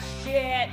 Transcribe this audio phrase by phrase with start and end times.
[0.00, 0.70] shit!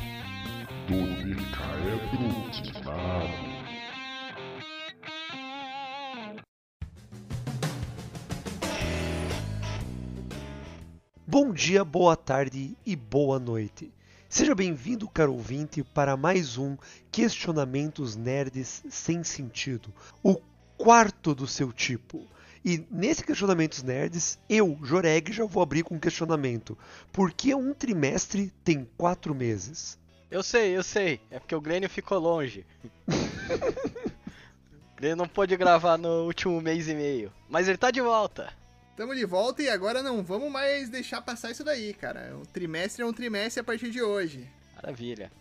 [11.25, 13.93] Bom dia, boa tarde e boa noite.
[14.29, 16.77] Seja bem-vindo, caro ouvinte, para mais um
[17.11, 20.37] Questionamentos Nerds Sem Sentido, o
[20.77, 22.25] quarto do seu tipo.
[22.67, 26.77] E nesse Questionamentos Nerds, eu, Joreg, já vou abrir com um questionamento.
[27.13, 29.97] Por que um trimestre tem quatro meses?
[30.29, 31.21] Eu sei, eu sei.
[31.31, 32.65] É porque o Glênio ficou longe.
[35.01, 37.31] ele não pôde gravar no último mês e meio.
[37.47, 38.51] Mas ele tá de volta.
[38.97, 42.35] Tamo de volta e agora não vamos mais deixar passar isso daí, cara.
[42.35, 44.45] Um trimestre é um trimestre a partir de hoje.
[44.75, 45.31] Maravilha.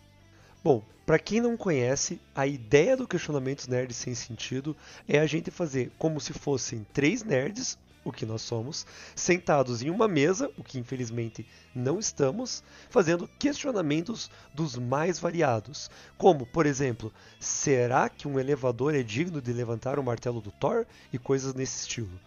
[0.67, 5.49] Bom, para quem não conhece, a ideia do questionamentos nerds sem sentido é a gente
[5.49, 8.85] fazer como se fossem três nerds, o que nós somos,
[9.15, 16.45] sentados em uma mesa, o que infelizmente não estamos, fazendo questionamentos dos mais variados, como,
[16.45, 21.17] por exemplo, será que um elevador é digno de levantar o martelo do Thor e
[21.17, 22.19] coisas nesse estilo.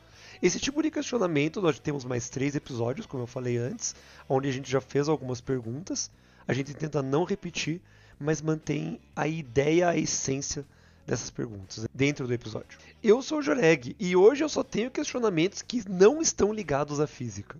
[0.41, 3.93] Esse tipo de questionamento, nós temos mais três episódios, como eu falei antes,
[4.29, 6.09] onde a gente já fez algumas perguntas.
[6.47, 7.81] A gente tenta não repetir,
[8.19, 10.65] mas mantém a ideia, a essência
[11.05, 12.77] dessas perguntas dentro do episódio.
[13.01, 17.07] Eu sou o Joreg e hoje eu só tenho questionamentos que não estão ligados à
[17.07, 17.57] física.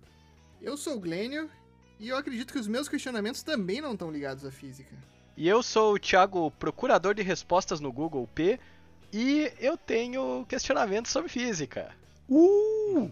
[0.62, 1.50] Eu sou o Glênio
[2.00, 4.96] e eu acredito que os meus questionamentos também não estão ligados à física.
[5.36, 8.60] E eu sou o Thiago, procurador de respostas no Google P,
[9.12, 11.96] e eu tenho questionamentos sobre física.
[12.28, 13.10] Uh!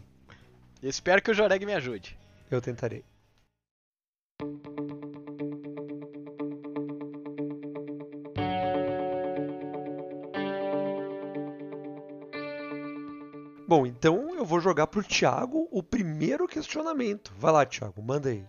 [0.83, 2.17] Espero que o Joreg me ajude.
[2.51, 3.03] Eu tentarei.
[13.67, 17.33] Bom, então eu vou jogar pro Thiago o primeiro questionamento.
[17.37, 18.45] Vai lá, Thiago, manda aí.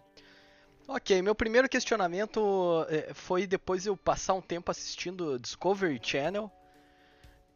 [0.86, 6.48] Ok, meu primeiro questionamento eh, foi depois eu passar um tempo assistindo Discovery Channel.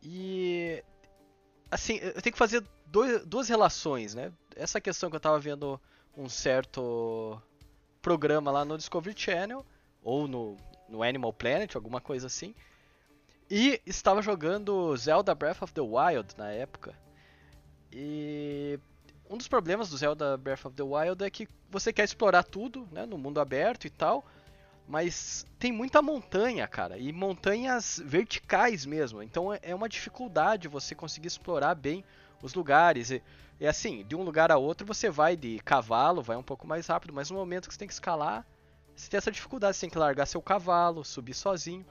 [0.02, 0.82] E.
[1.70, 4.32] Assim, eu tenho que fazer dois, duas relações, né?
[4.56, 5.80] Essa questão que eu tava vendo
[6.16, 7.40] um certo
[8.02, 9.64] programa lá no Discovery Channel,
[10.02, 10.56] ou no,
[10.88, 12.54] no Animal Planet, alguma coisa assim.
[13.48, 16.94] E estava jogando Zelda Breath of the Wild na época.
[17.92, 18.78] E
[19.28, 22.88] um dos problemas do Zelda Breath of the Wild é que você quer explorar tudo,
[22.90, 24.24] né, no mundo aberto e tal,
[24.88, 29.22] mas tem muita montanha, cara, e montanhas verticais mesmo.
[29.22, 32.04] Então é uma dificuldade você conseguir explorar bem
[32.42, 33.10] os lugares.
[33.10, 33.22] E,
[33.60, 36.86] e assim, de um lugar a outro você vai de cavalo, vai um pouco mais
[36.86, 38.46] rápido, mas no momento que você tem que escalar,
[38.96, 41.86] você tem essa dificuldade, você tem que largar seu cavalo, subir sozinho.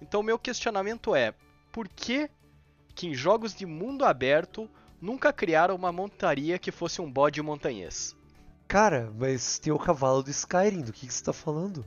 [0.00, 1.34] Então meu questionamento é,
[1.70, 2.28] por que
[2.94, 4.68] que em jogos de mundo aberto
[5.02, 8.16] nunca criaram uma montaria que fosse um bode montanhês?
[8.68, 11.84] Cara, mas tem o cavalo do Skyrim, do que, que você tá falando?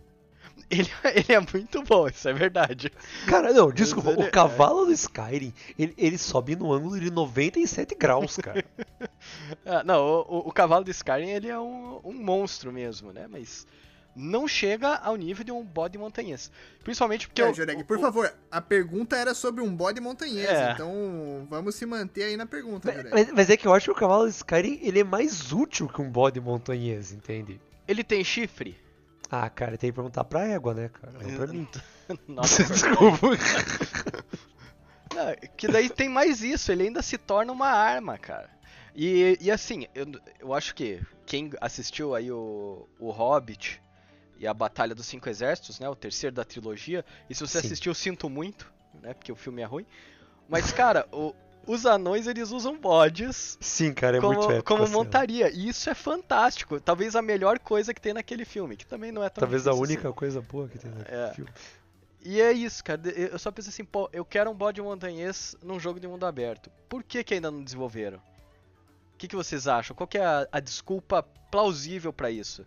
[0.69, 2.91] Ele, ele é muito bom, isso é verdade.
[3.27, 8.35] Cara, não, desculpa, o cavalo do Skyrim, ele, ele sobe no ângulo de 97 graus,
[8.37, 8.63] cara.
[9.65, 13.27] ah, não, o, o, cavalo do Skyrim, ele é um, um monstro mesmo, né?
[13.27, 13.65] Mas
[14.15, 16.49] não chega ao nível de um bode montanhês.
[16.83, 17.41] Principalmente porque.
[17.41, 20.71] É, Joreg, por o, favor, a pergunta era sobre um bode montanhês, é.
[20.71, 23.91] então vamos se manter aí na pergunta, mas, mas, mas, é que eu acho que
[23.91, 27.59] o cavalo do Skyrim ele é mais útil que um bode montanhês, entende?
[27.87, 28.77] Ele tem chifre?
[29.29, 31.13] Ah, cara, tem que perguntar pra égua, né, cara?
[31.13, 31.67] Não pra mim.
[32.27, 33.27] Nossa, desculpa.
[35.13, 38.49] Não, que daí tem mais isso, ele ainda se torna uma arma, cara.
[38.95, 40.05] E, e assim, eu,
[40.39, 43.81] eu acho que quem assistiu aí o, o Hobbit
[44.37, 47.67] e a Batalha dos Cinco Exércitos, né, o terceiro da trilogia, e se você Sim.
[47.67, 49.85] assistiu, sinto muito, né, porque o filme é ruim.
[50.47, 51.33] Mas, cara, o,
[51.65, 53.57] os anões eles usam bodes.
[53.59, 55.49] Sim, cara, é como, muito épico, Como assim, montaria.
[55.49, 56.79] E isso é fantástico.
[56.79, 59.73] Talvez a melhor coisa que tem naquele filme, que também não é tão Talvez a
[59.73, 60.17] única assim.
[60.17, 61.33] coisa boa que tem naquele é.
[61.33, 61.51] filme.
[62.21, 63.01] E é isso, cara.
[63.09, 66.71] Eu só penso assim, pô, eu quero um bode montanhês num jogo de mundo aberto.
[66.89, 68.17] Por que, que ainda não desenvolveram?
[68.17, 69.95] O que, que vocês acham?
[69.95, 72.65] Qual que é a, a desculpa plausível para isso?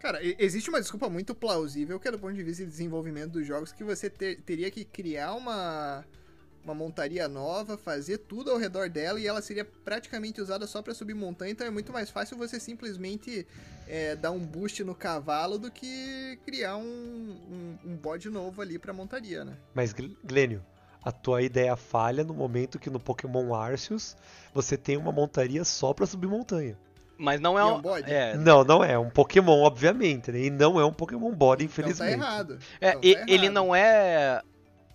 [0.00, 3.46] Cara, existe uma desculpa muito plausível que é do ponto de vista de desenvolvimento dos
[3.46, 6.04] jogos que você ter, teria que criar uma
[6.64, 10.92] uma montaria nova, fazer tudo ao redor dela e ela seria praticamente usada só para
[10.92, 13.46] subir montanha, então é muito mais fácil você simplesmente
[13.88, 18.78] é, dar um boost no cavalo do que criar um, um, um bode novo ali
[18.78, 19.56] pra montaria, né?
[19.74, 20.62] Mas, Glênio,
[21.02, 24.16] a tua ideia falha no momento que no Pokémon Arceus
[24.52, 26.78] você tem uma montaria só pra subir montanha.
[27.20, 28.10] Mas não é, é um, bode?
[28.10, 28.34] É...
[28.34, 28.98] Não, não é.
[28.98, 30.40] Um Pokémon, obviamente, né?
[30.40, 32.14] E não é um Pokémon bode, infelizmente.
[32.14, 32.58] Então tá errado.
[32.80, 33.54] É, então tá ele errado.
[33.54, 34.42] não é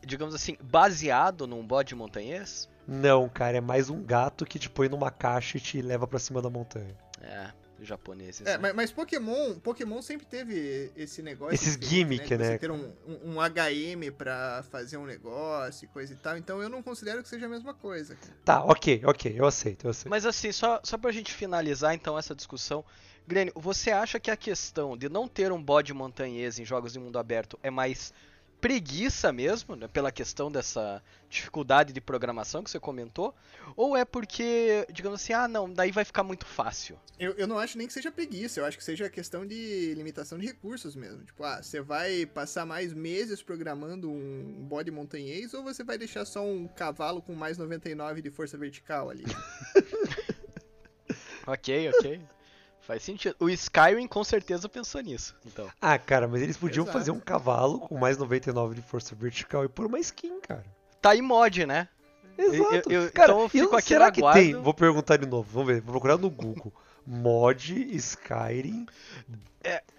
[0.06, 2.69] digamos assim, baseado num bode montanhês?
[2.88, 6.19] Não, cara, é mais um gato que te põe numa caixa e te leva para
[6.19, 6.95] cima da montanha.
[7.22, 7.48] É.
[7.81, 8.42] japoneses.
[8.45, 8.57] É, né?
[8.57, 11.54] mas, mas Pokémon, Pokémon sempre teve esse negócio.
[11.54, 12.51] Esses de- gimmick, de né?
[12.51, 16.38] Você ter um, um, um HM pra fazer um negócio e coisa e tal.
[16.38, 18.16] Então eu não considero que seja a mesma coisa.
[18.16, 18.38] cara.
[18.44, 20.10] Tá, ok, ok, eu aceito, eu aceito.
[20.10, 22.83] Mas assim, só, só pra gente finalizar então essa discussão,
[23.27, 27.00] Grêmio, você acha que a questão de não ter um bode montanhês em jogos de
[27.00, 28.13] mundo aberto é mais
[28.65, 33.35] preguiça mesmo, né, pela questão dessa dificuldade de programação que você comentou?
[33.75, 37.00] Ou é porque, digamos assim, ah não, daí vai ficar muito fácil?
[37.19, 40.39] Eu, eu não acho nem que seja preguiça, eu acho que seja questão de limitação
[40.39, 41.23] de recursos mesmo.
[41.23, 46.25] Tipo, ah, você vai passar mais meses programando um bode montanhês ou você vai deixar
[46.25, 49.25] só um cavalo com mais 99 de força vertical ali?
[51.47, 52.19] Ok, ok.
[52.85, 53.35] Faz sentido.
[53.39, 55.67] O Skyrim com certeza pensou nisso, então.
[55.81, 56.97] Ah, cara, mas eles podiam Exato.
[56.97, 60.63] fazer um cavalo com mais 99 de força vertical e pôr uma skin, cara.
[61.01, 61.87] Tá aí mod, né?
[62.37, 62.91] Exato.
[62.91, 64.53] eu- cara, então eu fico eu- aqui será que tem?
[64.55, 65.81] Vou perguntar de novo, vamos ver.
[65.81, 66.71] Vou procurar no Google.
[67.07, 68.85] Mod Skyrim.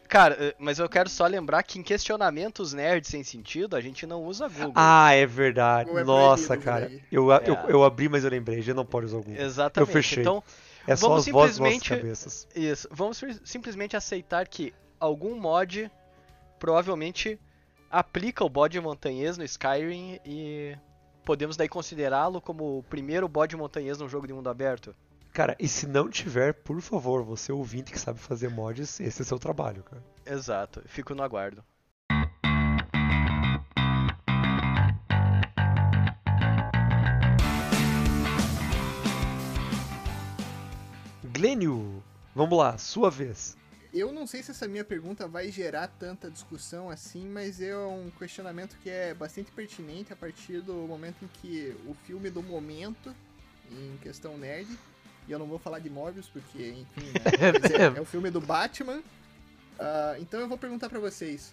[0.08, 4.06] Cara, eh, mas eu quero só lembrar que em questionamentos nerds sem sentido, a gente
[4.06, 4.72] não usa Google.
[4.76, 5.90] Ah, é verdade.
[5.90, 6.86] É Nossa, cara.
[6.86, 7.02] Greg?
[7.10, 7.66] Eu, eu, É.
[7.68, 8.62] eu abri, mas eu lembrei.
[8.62, 9.40] Já não pode usar o Google.
[9.42, 9.88] Exatamente.
[9.88, 10.22] Eu fechei.
[10.22, 10.44] Então,
[10.86, 12.48] É só vamos as vozes simplesmente- cabeças.
[12.54, 12.88] isso.
[12.90, 15.90] Vamos sim- simplesmente aceitar que algum mod
[16.58, 17.38] provavelmente
[17.90, 20.76] aplica o bode montanhês no Skyrim e
[21.24, 24.94] podemos daí considerá-lo como o primeiro bode montanhês num jogo de mundo aberto.
[25.32, 29.24] Cara, e se não tiver, por favor, você ouvinte que sabe fazer mods, esse é
[29.24, 30.02] seu trabalho, cara.
[30.24, 30.82] Exato.
[30.86, 31.62] Fico no aguardo.
[41.36, 42.02] Glênio,
[42.34, 43.58] vamos lá, sua vez.
[43.92, 48.10] Eu não sei se essa minha pergunta vai gerar tanta discussão assim, mas é um
[48.18, 53.14] questionamento que é bastante pertinente a partir do momento em que o filme do momento,
[53.70, 54.66] em questão nerd,
[55.28, 58.40] e eu não vou falar de Morbius porque, enfim, né, é, é o filme do
[58.40, 59.02] Batman.
[59.78, 61.52] Ah, então eu vou perguntar pra vocês: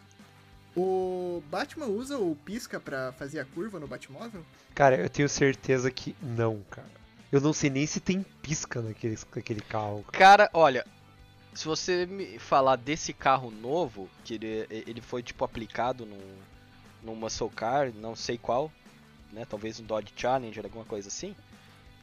[0.78, 4.46] o Batman usa o pisca pra fazer a curva no Batmóvel?
[4.74, 7.03] Cara, eu tenho certeza que não, cara.
[7.34, 10.06] Eu não sei nem se tem pisca naquele, naquele carro.
[10.12, 10.86] Cara, olha,
[11.52, 16.38] se você me falar desse carro novo, que ele, ele foi tipo aplicado num,
[17.02, 18.72] num muscle car, não sei qual,
[19.32, 19.46] né?
[19.50, 21.36] Talvez um Dodge Challenger, alguma coisa assim.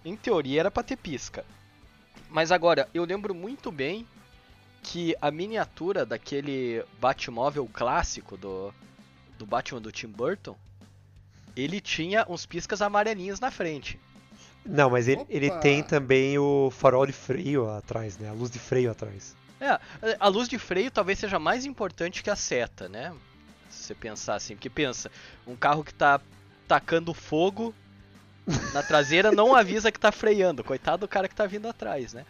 [0.04, 1.44] Em teoria era pra ter pisca.
[2.28, 4.04] Mas agora, eu lembro muito bem
[4.82, 8.74] que a miniatura daquele Batmóvel clássico do,
[9.38, 10.56] do Batman do Tim Burton,
[11.54, 13.96] ele tinha uns piscas amarelinhos na frente.
[14.64, 18.28] Não, mas ele, ele tem também o farol de freio atrás, né?
[18.28, 19.34] A luz de freio atrás.
[19.60, 19.78] É,
[20.18, 23.14] a luz de freio talvez seja mais importante que a seta, né?
[23.68, 25.10] Se você pensar assim, porque pensa,
[25.46, 26.20] um carro que tá
[26.66, 27.74] tacando fogo
[28.72, 32.24] na traseira não avisa que tá freando, coitado do cara que tá vindo atrás, né?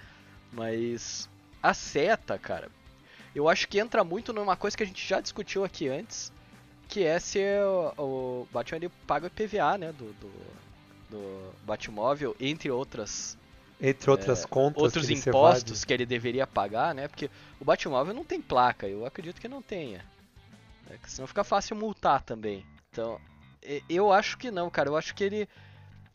[0.52, 1.28] Mas
[1.62, 2.68] a seta, cara,
[3.34, 6.32] eu acho que entra muito numa coisa que a gente já discutiu aqui antes,
[6.88, 7.38] que é se
[7.96, 10.30] o, o Batman ele paga o IPVA, né, do, do,
[11.10, 13.36] do Batmóvel, entre outras
[13.80, 14.80] Entre outras contas.
[14.80, 17.08] É, outros que impostos que ele deveria pagar, né?
[17.08, 17.30] Porque
[17.60, 20.04] o Batmóvel não tem placa, eu acredito que não tenha.
[20.90, 22.64] É, que senão fica fácil multar também.
[22.90, 23.20] Então,
[23.88, 24.88] eu acho que não, cara.
[24.88, 25.48] Eu acho que ele.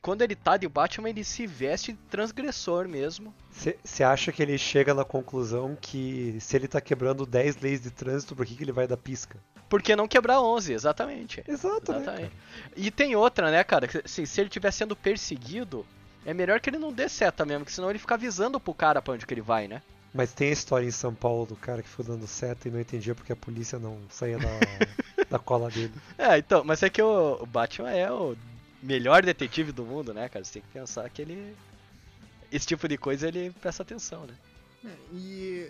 [0.01, 3.33] Quando ele tá de Batman, ele se veste de transgressor mesmo.
[3.49, 7.89] Você acha que ele chega na conclusão que se ele tá quebrando 10 leis de
[7.89, 9.39] trânsito, por que, que ele vai dar pisca?
[9.69, 10.73] Por que não quebrar 11?
[10.73, 11.43] Exatamente.
[11.47, 11.99] Exato, né?
[11.99, 12.29] Exatamente.
[12.29, 12.31] cara?
[12.75, 13.87] E tem outra, né, cara?
[13.87, 15.85] que, assim, se ele estiver sendo perseguido,
[16.25, 19.01] é melhor que ele não dê seta mesmo, que senão ele fica avisando pro cara
[19.01, 19.81] pra onde que ele vai, né?
[20.13, 22.79] Mas tem a história em São Paulo do cara que foi dando seta e não
[22.79, 24.47] entendia porque a polícia não saía da,
[25.29, 25.93] da cola dele.
[26.17, 28.35] É, então, mas é que o, o Batman é o
[28.81, 30.45] melhor detetive do mundo, né, cara?
[30.45, 31.53] Você tem que pensar que ele.
[32.49, 34.33] Esse tipo de coisa ele presta atenção, né?
[34.85, 35.69] É, E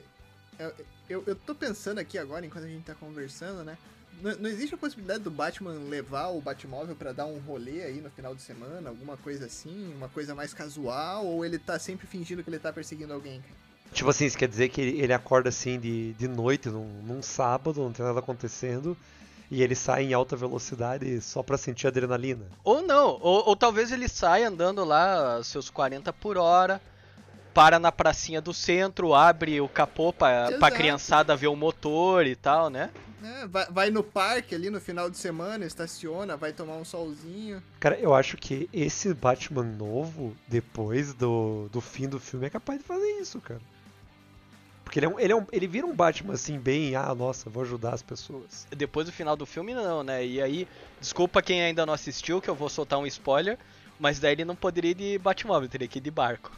[0.59, 0.73] eu,
[1.09, 3.77] eu, eu tô pensando aqui agora, enquanto a gente tá conversando, né?
[4.21, 7.99] Não, não existe a possibilidade do Batman levar o Batmóvel pra dar um rolê aí
[7.99, 12.07] no final de semana, alguma coisa assim, uma coisa mais casual, ou ele tá sempre
[12.07, 13.41] fingindo que ele tá perseguindo alguém?
[13.41, 13.65] cara?
[13.91, 17.21] Tipo assim, isso quer dizer que ele ele acorda assim de, de noite, num, num
[17.21, 18.97] sábado, não tem nada acontecendo,
[19.51, 22.45] e ele sai em alta velocidade só pra sentir adrenalina.
[22.63, 26.81] Ou não, ou, ou talvez ele saia andando lá seus 40 por hora,
[27.55, 32.35] para na pracinha do centro, abre o capô pra, pra criançada ver o motor e
[32.35, 32.89] tal, né?
[33.23, 37.63] É, vai, vai no parque ali no final de semana, estaciona, vai tomar um solzinho.
[37.79, 42.77] Cara, eu acho que esse Batman novo, depois do, do fim do filme, é capaz
[42.77, 43.61] de fazer isso, cara.
[44.83, 47.49] Porque ele, é um, ele, é um, ele vira um Batman assim, bem, ah, nossa,
[47.49, 48.67] vou ajudar as pessoas.
[48.69, 50.25] Depois do final do filme, não, né?
[50.25, 50.67] E aí,
[50.99, 53.57] desculpa quem ainda não assistiu, que eu vou soltar um spoiler,
[53.97, 56.51] mas daí ele não poderia ir de Batmóvel, teria que ir de barco.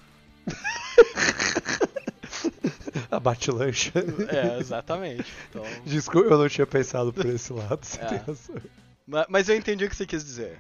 [3.12, 3.92] A bate-lancha.
[4.30, 5.32] É, exatamente.
[5.50, 7.86] Então, Desculpa, eu não tinha pensado por esse lado.
[7.86, 8.06] Você É.
[8.06, 8.56] tem razão.
[9.08, 10.60] ma- mas eu entendi o que você quis dizer.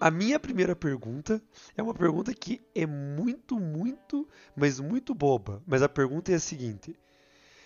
[0.00, 1.42] A minha primeira pergunta
[1.76, 5.62] é uma pergunta que é muito, muito, mas muito boba.
[5.66, 6.98] Mas a pergunta é a seguinte: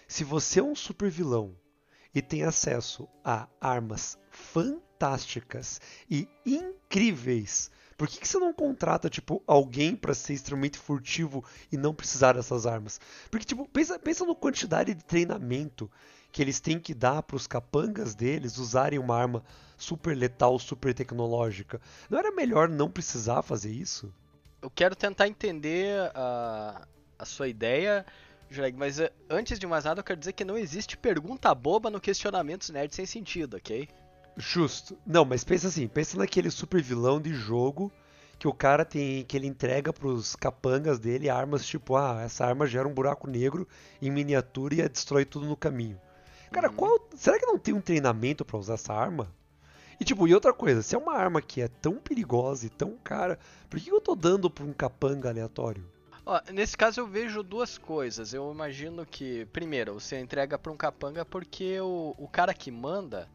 [0.06, 1.56] se você é um super vilão
[2.14, 9.42] e tem acesso a armas fantásticas e incríveis, por que, que você não contrata tipo
[9.46, 13.00] alguém para ser extremamente furtivo e não precisar dessas armas?
[13.30, 15.90] Porque tipo, pensa, pensa na quantidade de treinamento
[16.32, 19.42] que eles têm que dar para os capangas deles usarem uma arma
[19.76, 21.80] super letal, super tecnológica.
[22.08, 24.12] Não era melhor não precisar fazer isso?
[24.62, 26.86] Eu quero tentar entender a,
[27.18, 28.04] a sua ideia,
[28.50, 31.90] Joreg, mas eh, antes de mais nada eu quero dizer que não existe pergunta boba
[31.90, 33.88] no questionamentos nerd sem sentido, ok?
[34.36, 34.96] Justo.
[35.06, 37.90] Não, mas pensa assim, pensa naquele super vilão de jogo
[38.38, 42.66] que o cara tem que ele entrega pros capangas dele armas tipo, ah, essa arma
[42.66, 43.68] gera um buraco negro
[44.00, 46.00] em miniatura e destrói tudo no caminho.
[46.50, 46.74] Cara, Uhum.
[46.76, 49.32] qual será que não tem um treinamento pra usar essa arma?
[50.00, 52.96] E tipo, e outra coisa, se é uma arma que é tão perigosa e tão
[53.04, 53.38] cara,
[53.68, 55.84] por que eu tô dando pra um capanga aleatório?
[56.24, 58.32] Ó, nesse caso eu vejo duas coisas.
[58.32, 63.28] Eu imagino que, primeiro, você entrega pra um capanga porque o, o cara que manda,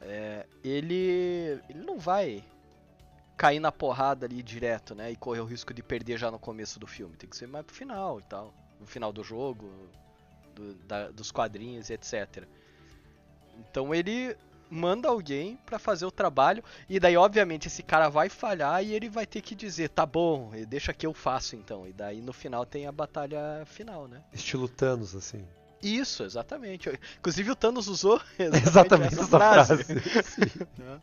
[0.00, 2.44] é, ele, ele não vai
[3.36, 5.10] cair na porrada ali direto, né?
[5.10, 7.16] E correr o risco de perder já no começo do filme.
[7.16, 8.52] Tem que ser mais pro final e tal.
[8.78, 9.70] No final do jogo,
[10.54, 12.44] do- da- dos quadrinhos e etc.
[13.58, 14.36] Então ele
[14.70, 19.08] manda alguém pra fazer o trabalho e daí obviamente esse cara vai falhar e ele
[19.08, 21.86] vai ter que dizer, tá bom, e deixa que eu faço então.
[21.88, 24.22] E daí no final tem a batalha final, né?
[24.32, 25.44] Estilo Thanos, assim.
[25.82, 26.88] Isso, exatamente.
[27.18, 29.84] Inclusive o Thanos usou Exatamente essa frase.
[30.24, 30.66] Sim.
[30.78, 31.00] né?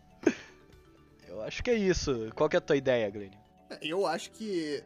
[1.28, 2.30] Eu acho que é isso.
[2.36, 3.32] Qual que é a tua ideia, Glenn?
[3.82, 4.82] Eu acho que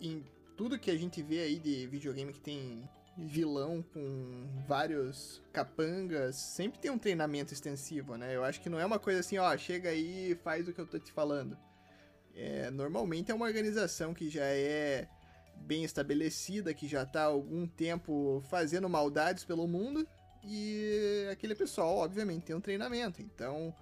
[0.00, 0.24] em
[0.56, 2.88] tudo que a gente vê aí de videogame que tem
[3.26, 8.34] vilão com vários capangas, sempre tem um treinamento extensivo, né?
[8.34, 10.80] Eu acho que não é uma coisa assim, ó, chega aí e faz o que
[10.80, 11.58] eu tô te falando.
[12.34, 15.08] É, normalmente é uma organização que já é
[15.56, 20.06] bem estabelecida, que já tá há algum tempo fazendo maldades pelo mundo,
[20.44, 23.20] e aquele pessoal, obviamente, tem um treinamento.
[23.20, 23.74] Então,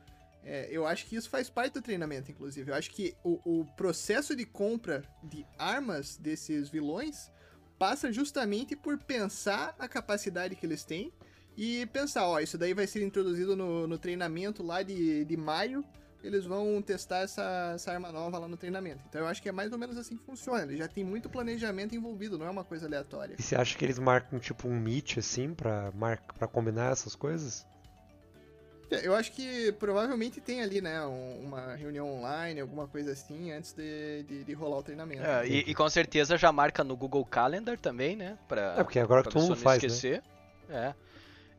[0.42, 2.70] é, eu acho que isso faz parte do treinamento, inclusive.
[2.70, 7.30] Eu acho que o, o processo de compra de armas desses vilões
[7.78, 11.12] passa justamente por pensar a capacidade que eles têm
[11.56, 15.85] e pensar, ó, isso daí vai ser introduzido no, no treinamento lá de, de maio.
[16.23, 19.02] Eles vão testar essa, essa arma nova lá no treinamento.
[19.09, 20.62] Então eu acho que é mais ou menos assim que funciona.
[20.64, 23.37] Ele já tem muito planejamento envolvido, não é uma coisa aleatória.
[23.38, 25.92] E você acha que eles marcam tipo um meet assim pra,
[26.37, 27.64] pra combinar essas coisas?
[28.90, 33.72] Eu acho que provavelmente tem ali, né, um- uma reunião online, alguma coisa assim, antes
[33.72, 35.24] de, de, de rolar o treinamento.
[35.24, 38.38] É, e, e com certeza já marca no Google Calendar também, né?
[38.46, 39.88] Pra, É, porque agora pra todo mundo não faz, né?
[39.88, 40.22] esquecer.
[40.70, 40.94] É.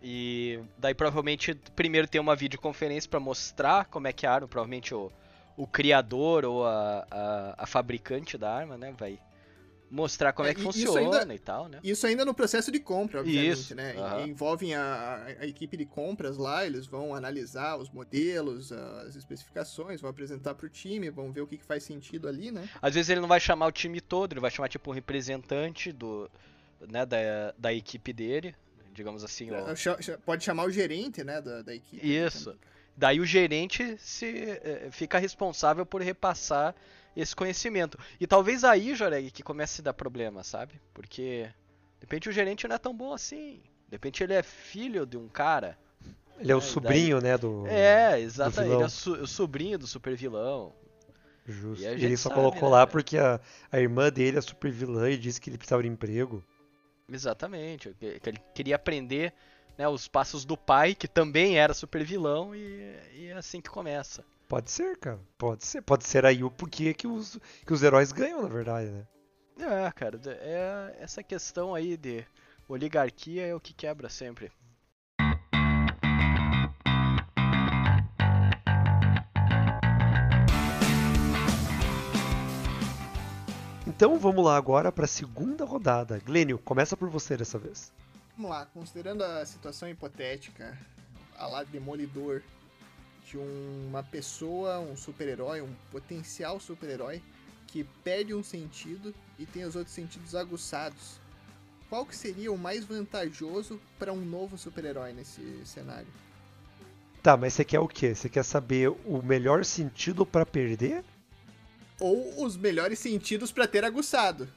[0.01, 4.47] E daí provavelmente primeiro tem uma videoconferência pra mostrar como é que é a arma,
[4.47, 5.11] provavelmente o,
[5.57, 9.19] o criador ou a, a, a fabricante da arma, né, vai
[9.89, 11.79] mostrar como é, É, que funciona ainda- e tal, né?
[11.83, 13.95] Isso ainda no processo de compra, obviamente, Isso, né?
[13.97, 14.27] aham.
[14.27, 20.09] Envolvem a, a- equipe de compras lá, eles vão analisar os modelos, as especificações, vão
[20.09, 22.67] apresentar pro time, vão ver o que, que faz sentido ali, né?
[22.81, 25.91] Às vezes ele não vai chamar o time todo, ele vai chamar tipo um representante
[25.91, 26.29] do,
[26.89, 28.53] né, da, da equipe dele,
[28.93, 29.73] digamos assim, ó.
[29.75, 32.05] Cha- Pode chamar o gerente, né, da, da equipe.
[32.05, 32.55] Isso.
[32.95, 36.73] Daí o gerente se eh, fica responsável por repassar
[37.21, 37.97] esse conhecimento.
[38.19, 40.79] E talvez aí, Joreg, que comece a dar problema, sabe?
[40.93, 41.49] Porque
[41.99, 43.61] de repente o gerente não é tão bom assim.
[43.87, 45.77] De repente ele é filho de um cara.
[46.39, 47.65] Ele é o É, sobrinho, né, do...
[47.67, 48.75] É, exatamente.
[48.75, 48.85] Ele vilão.
[48.85, 50.73] é so- o sobrinho do super vilão.
[51.45, 51.83] Justo.
[51.85, 52.91] Ele só sabe, colocou né, lá cara?
[52.91, 53.39] porque a,
[53.71, 56.43] a irmã dele é super vilã e disse que ele precisava de emprego.
[57.09, 57.93] Exatamente.
[57.99, 59.33] Que, que ele queria aprender
[59.77, 63.69] né, os passos do pai, que também era super vilão, e, e é assim que
[63.69, 64.23] começa.
[64.47, 65.19] Pode ser, cara.
[65.37, 65.81] Pode ser.
[65.81, 69.05] Pode ser aí o porquê que os, que os heróis ganham, na verdade, né?
[69.59, 72.25] É, cara, é essa questão aí de
[72.69, 74.51] oligarquia é o que quebra sempre.
[83.85, 86.19] Então vamos lá agora para a segunda rodada.
[86.19, 87.91] Glênio, começa por você dessa vez.
[88.35, 90.77] Vamos lá, considerando a situação hipotética,
[91.35, 92.43] a lá demolidor,
[93.29, 97.21] de um- uma pessoa, um super-herói, um potencial super-herói,
[97.67, 101.19] que perde um sentido e tem os outros sentidos aguçados.
[101.89, 106.07] qual que seria o mais vantajoso para um novo super-herói nesse cenário?
[107.23, 108.13] Tá, mas você quer o quê?
[108.13, 111.01] Você quer saber o melhor sentido para perder?
[111.97, 114.49] Ou os melhores sentidos para ter aguçado?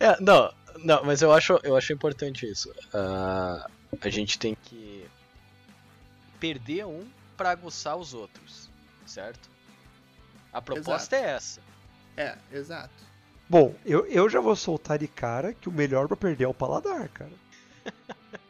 [0.00, 0.52] É, não,
[0.82, 2.70] não, mas eu acho, eu acho importante isso.
[2.92, 5.06] Uh, a gente tem que
[6.40, 7.06] perder um
[7.36, 8.70] para aguçar os outros,
[9.06, 9.48] certo?
[10.52, 11.30] A proposta Exato.
[11.30, 11.60] é essa.
[12.16, 13.04] É, exato.
[13.48, 16.54] Bom, eu, eu já vou soltar de cara que o melhor para perder é o
[16.54, 17.32] paladar, cara.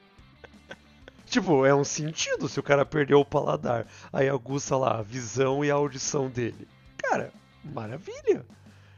[1.26, 3.86] tipo, é um sentido se o cara perdeu o paladar.
[4.12, 6.68] Aí aguça lá a visão e a audição dele.
[6.98, 7.32] Cara,
[7.64, 8.44] maravilha.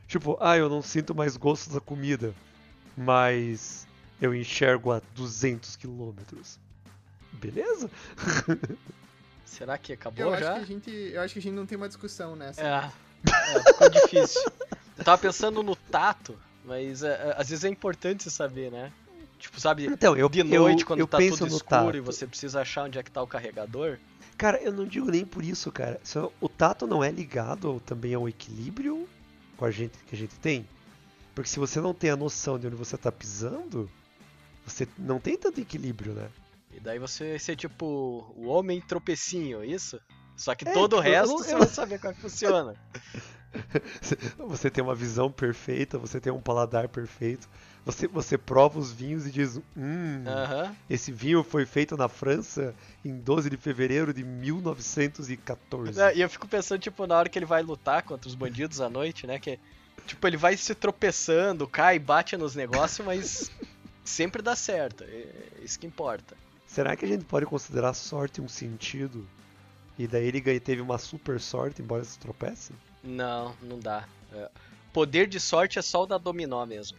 [0.07, 2.35] Tipo, ah, eu não sinto mais gosto da comida,
[2.97, 3.87] mas
[4.21, 6.59] eu enxergo a 200 quilômetros.
[7.33, 7.90] Beleza?
[9.47, 10.53] Será que acabou eu já?
[10.53, 12.61] Acho que a gente, eu acho que a gente não tem uma discussão nessa.
[12.61, 12.91] É,
[13.55, 14.43] é ficou difícil.
[14.99, 18.93] Eu tava pensando no tato, mas é, é, às vezes é importante saber, né?
[19.38, 21.97] Tipo, sabe, então, eu, de noite eu, quando eu tá penso tudo no escuro tato.
[21.97, 23.99] e você precisa achar onde é que tá o carregador.
[24.37, 26.00] Cara, eu não digo nem por isso, cara.
[26.41, 29.09] O tato não é ligado também ao equilíbrio
[29.57, 30.67] com a gente que a gente tem?
[31.35, 33.91] Porque se você não tem a noção de onde você tá pisando,
[34.67, 36.29] você não tem tanto equilíbrio, né?
[36.76, 37.87] E daí você vai ser tipo
[38.37, 39.99] o homem tropecinho, isso?
[40.37, 42.14] Só que É, todo o tipo, eu resto não- você eu- vai saber como é
[42.14, 42.75] que funciona.
[44.49, 47.49] Você tem uma visão perfeita, você tem um paladar perfeito.
[47.87, 50.76] Você, você prova os vinhos e diz: Hum, Aham.
[50.90, 55.99] esse vinho foi feito na França em 12 de fevereiro de 1914.
[56.00, 58.80] É, E eu fico pensando, tipo, na hora que ele vai lutar contra os bandidos
[58.80, 59.38] à noite, né?
[59.38, 59.59] Que,
[60.06, 63.50] tipo, ele vai se tropeçando, cai, bate nos negócios, mas
[64.04, 65.04] sempre dá certo.
[65.04, 66.37] É isso que importa.
[66.76, 69.26] Será que a gente pode considerar sorte um sentido?
[69.99, 72.75] E daí ele teve uma super sorte, embora se tropece?
[73.02, 74.06] Não, não dá.
[74.30, 74.50] É,
[74.92, 76.99] Poder de sorte é só o da dominó mesmo.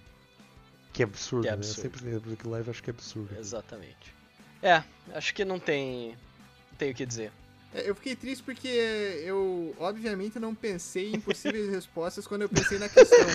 [0.91, 1.53] Que absurdo, Que né?
[1.53, 1.79] absurdo.
[1.79, 3.37] Eu sempre lembro daquilo lá e acho que é absurdo.
[3.37, 4.15] Exatamente.
[4.63, 4.81] É,
[5.13, 6.17] acho que não tem.
[6.71, 7.31] Não tem o que dizer.
[7.71, 12.79] É, Eu fiquei triste porque eu, obviamente, não pensei em possíveis respostas quando eu pensei
[12.79, 13.27] na questão.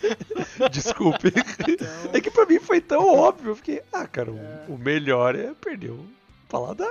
[0.70, 1.28] Desculpe.
[1.68, 3.50] Então, É que pra mim foi tão óbvio.
[3.52, 4.64] Eu fiquei, ah, cara, o- É.
[4.68, 6.06] o melhor é perder o
[6.48, 6.88] paladar.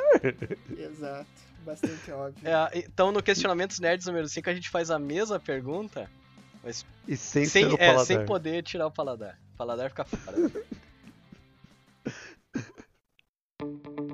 [0.78, 1.28] exato.
[1.66, 2.48] Bastante óbvio.
[2.48, 6.10] É, então no Questionamentos Nerds número 5 a gente faz a mesma pergunta,
[6.64, 9.38] mas E sem, sem, o é, sem poder tirar o paladar.
[9.54, 10.38] O paladar fica fora.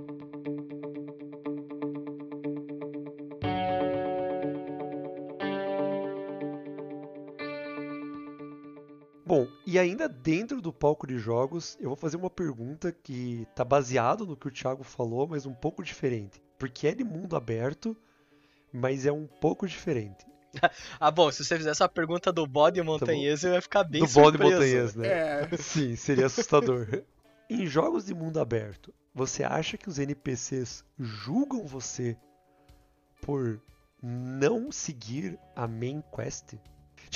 [9.65, 14.25] e ainda dentro do palco de jogos, eu vou fazer uma pergunta que tá baseado
[14.25, 16.41] no que o Thiago falou, mas um pouco diferente.
[16.59, 17.97] Porque é de mundo aberto,
[18.71, 20.25] mas é um pouco diferente.
[20.99, 24.07] ah, bom, se você fizesse a pergunta do bode montanhês, eu ia ficar bem do
[24.07, 24.53] bode surpreso.
[24.53, 25.07] montanhês, né?
[25.07, 27.03] É, Sim, seria assustador.
[27.49, 32.15] em jogos de mundo aberto, você acha que os NPCs julgam você
[33.21, 33.59] por
[34.01, 36.53] não seguir a main quest?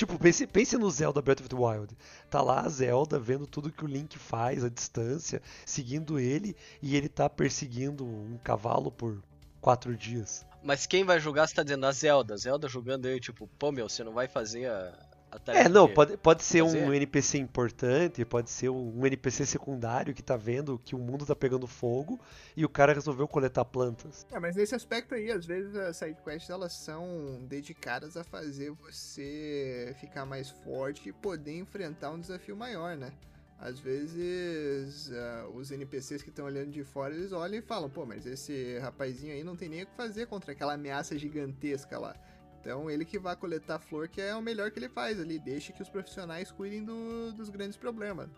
[0.00, 1.94] Tipo, pense, pense no Zelda Breath of the Wild.
[2.30, 6.96] Tá lá a Zelda vendo tudo que o Link faz à distância, seguindo ele, e
[6.96, 9.22] ele tá perseguindo um cavalo por
[9.60, 10.46] quatro dias.
[10.62, 12.34] Mas quem vai julgar você tá dizendo a Zelda.
[12.38, 15.09] Zelda julgando ele, tipo, pô meu, você não vai fazer a, a
[15.46, 16.84] É, não, pode, pode ser fazer?
[16.84, 21.36] um NPC importante, pode ser um NPC secundário que tá vendo que o mundo tá
[21.36, 22.18] pegando fogo
[22.56, 24.26] e o cara resolveu coletar plantas.
[24.32, 29.94] É, mas nesse aspecto aí, às vezes as sidequests elas são dedicadas a fazer você
[30.00, 33.12] ficar mais forte e poder enfrentar um desafio maior, né?
[33.60, 38.06] Às vezes ah, os NPCs que estão olhando de fora, eles olham e falam, pô,
[38.06, 42.16] mas esse rapazinho aí não tem nem o que fazer contra aquela ameaça gigantesca lá.
[42.60, 45.72] Então ele que vai coletar flor, que é o melhor que ele faz ali, deixa
[45.72, 48.28] que os profissionais cuidem do- dos grandes problemas.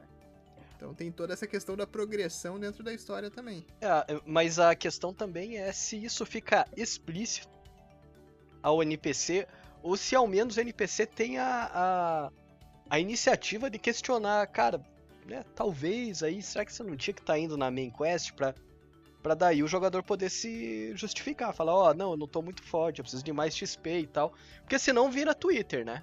[0.76, 3.64] Então tem toda essa questão da progressão dentro da história também.
[3.80, 7.48] É, mas a questão também é se isso fica explícito
[8.62, 9.46] ao NPC
[9.82, 12.30] ou se ao menos o NPC tem a,
[12.88, 14.80] a, iniciativa de questionar, cara,
[15.26, 18.54] né, talvez aí, será que você não tinha que estar indo na main quest pra,
[19.22, 22.98] pra daí o jogador poder se justificar, falar, ó, não, eu não tô muito forte,
[22.98, 24.32] eu preciso de mais XP e tal,
[24.62, 26.02] porque senão vira Twitter, né?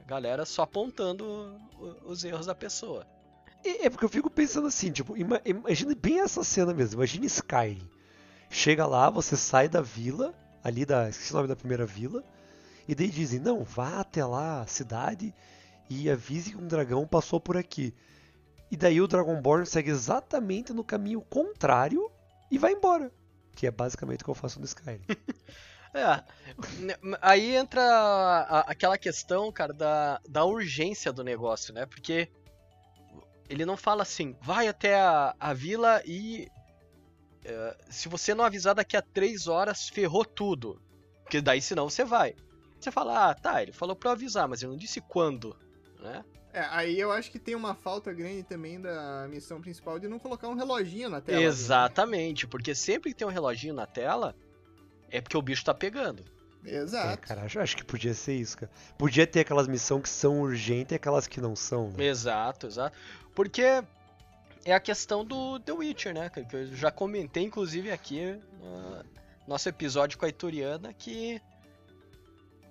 [0.00, 1.60] A galera só apontando
[2.04, 3.06] os erros da pessoa.
[3.64, 7.26] E é porque eu fico pensando assim, tipo, ima- imagine bem essa cena mesmo, imagine
[7.26, 7.90] Skyrim.
[8.48, 10.32] Chega lá, você sai da vila,
[10.62, 11.08] ali da.
[11.08, 12.22] Esqueci o nome da primeira vila,
[12.86, 15.34] e daí dizem, não, vá até lá, a cidade,
[15.90, 17.92] e avise que um dragão passou por aqui.
[18.70, 22.10] E daí o Dragonborn segue exatamente no caminho contrário
[22.50, 23.10] e vai embora.
[23.54, 25.02] Que é basicamente o que eu faço no Skyrim.
[25.94, 26.22] É,
[27.22, 31.86] aí entra a- aquela questão, cara, da, da urgência do negócio, né?
[31.86, 32.28] Porque
[33.48, 36.50] ele não fala assim, vai até a, a vila e.
[37.44, 40.78] eh, se você não avisar daqui a três horas, ferrou tudo.
[41.22, 42.34] Porque daí senão você vai.
[42.78, 45.56] Você fala, ah, tá, ele falou pra eu avisar, mas ele não disse quando,
[45.98, 46.22] né?
[46.56, 50.18] É, aí eu acho que tem uma falta grande também da missão principal de não
[50.18, 51.38] colocar um reloginho na tela.
[51.38, 51.44] né?
[51.44, 54.34] Exatamente, porque sempre que tem um reloginho na tela,
[55.10, 56.24] é porque o bicho tá pegando.
[56.64, 57.28] É, Exato.
[57.28, 58.72] cara, acho, acho que podia ser isso, cara.
[58.96, 62.06] Podia ter aquelas missões que são urgentes e aquelas que não são, né?
[62.06, 62.98] Exato, exato.
[63.34, 63.84] Porque
[64.64, 66.30] é a questão do The Witcher, né?
[66.30, 69.04] Que que eu já comentei, inclusive, aqui no
[69.46, 71.38] nosso episódio com a Ituriana, que.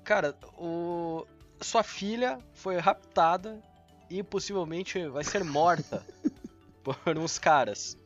[0.04, 1.24] Cara, o.
[1.62, 3.62] Sua filha foi raptada
[4.10, 6.06] e possivelmente vai ser morta
[6.84, 7.98] por uns caras.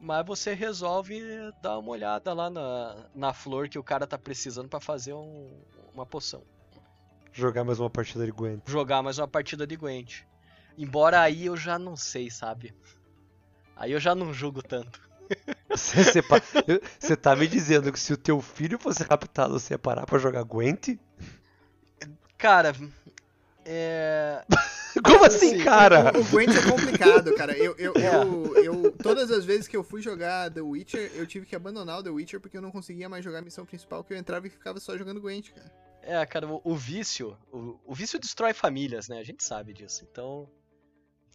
[0.00, 1.20] Mas você resolve
[1.60, 5.60] dar uma olhada lá na, na flor que o cara tá precisando pra fazer um-
[5.92, 6.42] uma poção
[7.32, 8.62] Jogar mais uma partida de Gwent.
[8.66, 10.22] jogar mais uma partida de Gwent.
[10.76, 12.74] Embora aí eu já não sei, sabe?
[13.76, 15.00] Aí eu já não julgo tanto.
[15.70, 16.22] Você, você
[16.98, 20.18] você tá me dizendo que se o teu filho fosse raptado, você ia parar pra
[20.18, 20.96] jogar Gwent?
[22.38, 22.72] Cara,
[23.70, 24.44] é.
[25.04, 25.64] Como assim, Sim.
[25.64, 26.12] cara?
[26.16, 27.56] O, o Gwent é complicado, cara.
[27.56, 28.16] Eu, eu, É.
[28.24, 32.00] eu, eu- todas as vezes que eu fui jogar The Witcher, eu tive que abandonar
[32.00, 34.46] o The Witcher porque eu não conseguia mais jogar a missão principal, que eu entrava
[34.46, 35.70] e ficava só jogando Gwent, cara.
[36.02, 37.36] É, cara, o, o vício.
[37.52, 39.18] O, o vício destrói famílias, né?
[39.18, 40.06] A gente sabe disso.
[40.10, 40.48] Então.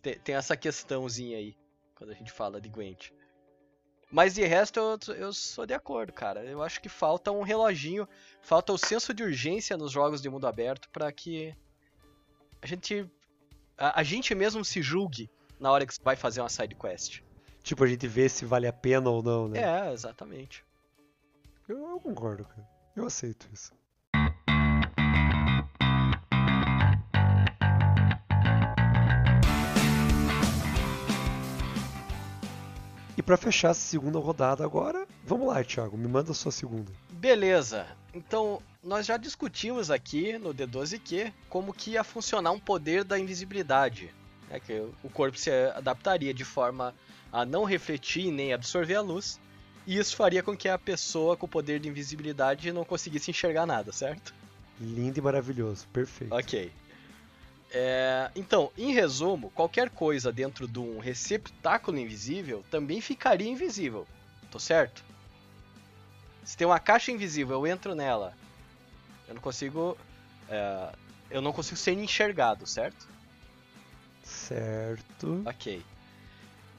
[0.02, 1.56] Tem, tem essa questãozinha aí.
[1.96, 3.12] Quando a gente fala de Gwent.
[4.12, 6.44] Mas de resto eu, eu sou de acordo, cara.
[6.44, 8.08] Eu acho que falta um reloginho.
[8.42, 11.56] Falta o senso de urgência nos jogos de mundo aberto pra que.
[12.64, 13.06] A gente.
[13.78, 17.20] A, a gente mesmo se julgue na hora que vai fazer uma side quest.
[17.62, 19.60] Tipo, a gente vê se vale a pena ou não, né?
[19.60, 20.64] É, exatamente.
[21.68, 22.66] Eu, eu concordo, cara.
[22.96, 23.74] Eu aceito isso.
[33.18, 36.94] E pra fechar essa segunda rodada agora, vamos lá, Thiago, me manda a sua segunda.
[37.12, 37.86] Beleza.
[38.14, 44.14] Então, nós já discutimos aqui no D12Q como que ia funcionar um poder da invisibilidade.
[44.50, 44.74] né, que
[45.04, 46.94] o corpo se adaptaria de forma
[47.32, 49.40] a não refletir nem absorver a luz.
[49.88, 53.66] E isso faria com que a pessoa com o poder de invisibilidade não conseguisse enxergar
[53.66, 54.34] nada, certo?
[54.80, 56.34] Lindo e maravilhoso, perfeito.
[56.34, 56.72] Ok.
[57.72, 64.08] É, então, em resumo, qualquer coisa dentro de um receptáculo invisível também ficaria invisível.
[64.52, 65.04] Tô certo?
[66.44, 68.34] Se tem uma caixa invisível, eu entro nela.
[69.28, 69.98] Eu não consigo.
[70.50, 70.94] é,
[71.30, 73.08] eu não consigo ser enxergado, certo?
[74.24, 75.44] Certo.
[75.46, 75.84] Ok.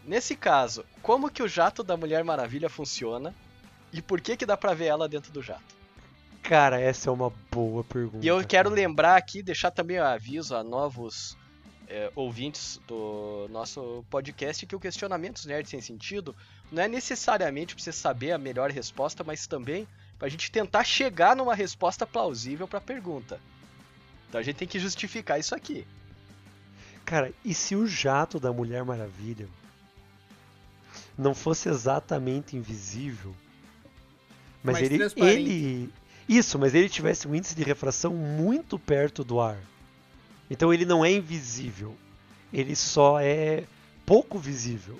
[0.05, 3.35] Nesse caso, como que o jato da Mulher Maravilha funciona?
[3.92, 5.74] E por que que dá pra ver ela dentro do jato?
[6.42, 8.24] Cara, essa é uma boa pergunta.
[8.24, 8.83] E eu quero cara.
[8.83, 11.37] lembrar aqui, deixar também o aviso a novos
[11.88, 16.37] é, ouvintes do nosso podcast que o questionamentos nerd sem sentido
[16.70, 19.87] não é necessariamente pra você saber a melhor resposta, mas também
[20.18, 23.40] pra gente tentar chegar numa resposta plausível pra pergunta.
[24.29, 25.87] Então a gente tem que justificar isso aqui.
[27.05, 29.46] Cara, e se o jato da Mulher Maravilha
[31.16, 33.35] não fosse exatamente invisível,
[34.62, 35.92] mas Mais ele, ele.
[36.27, 39.59] Isso, mas ele tivesse um índice de refração muito perto do ar.
[40.50, 41.94] Então ele não é invisível.
[42.50, 43.64] Ele só é
[44.07, 44.98] pouco visível.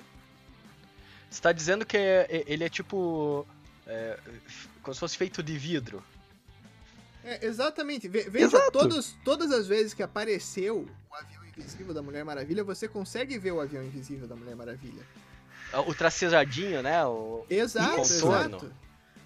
[1.35, 3.45] Você tá dizendo que é- é- ele é tipo.
[3.85, 4.17] é,
[4.81, 6.01] como se fosse feito de vidro.
[7.25, 8.07] É, exatamente.
[8.07, 8.71] Ve- veja, Exato.
[8.71, 13.51] todos, todas as vezes que apareceu o avião invisível da Mulher Maravilha, você consegue ver
[13.51, 15.03] o avião invisível da Mulher Maravilha.
[15.85, 17.05] O tracejadinho, né?
[17.05, 17.45] O...
[17.49, 18.71] Exato, exato.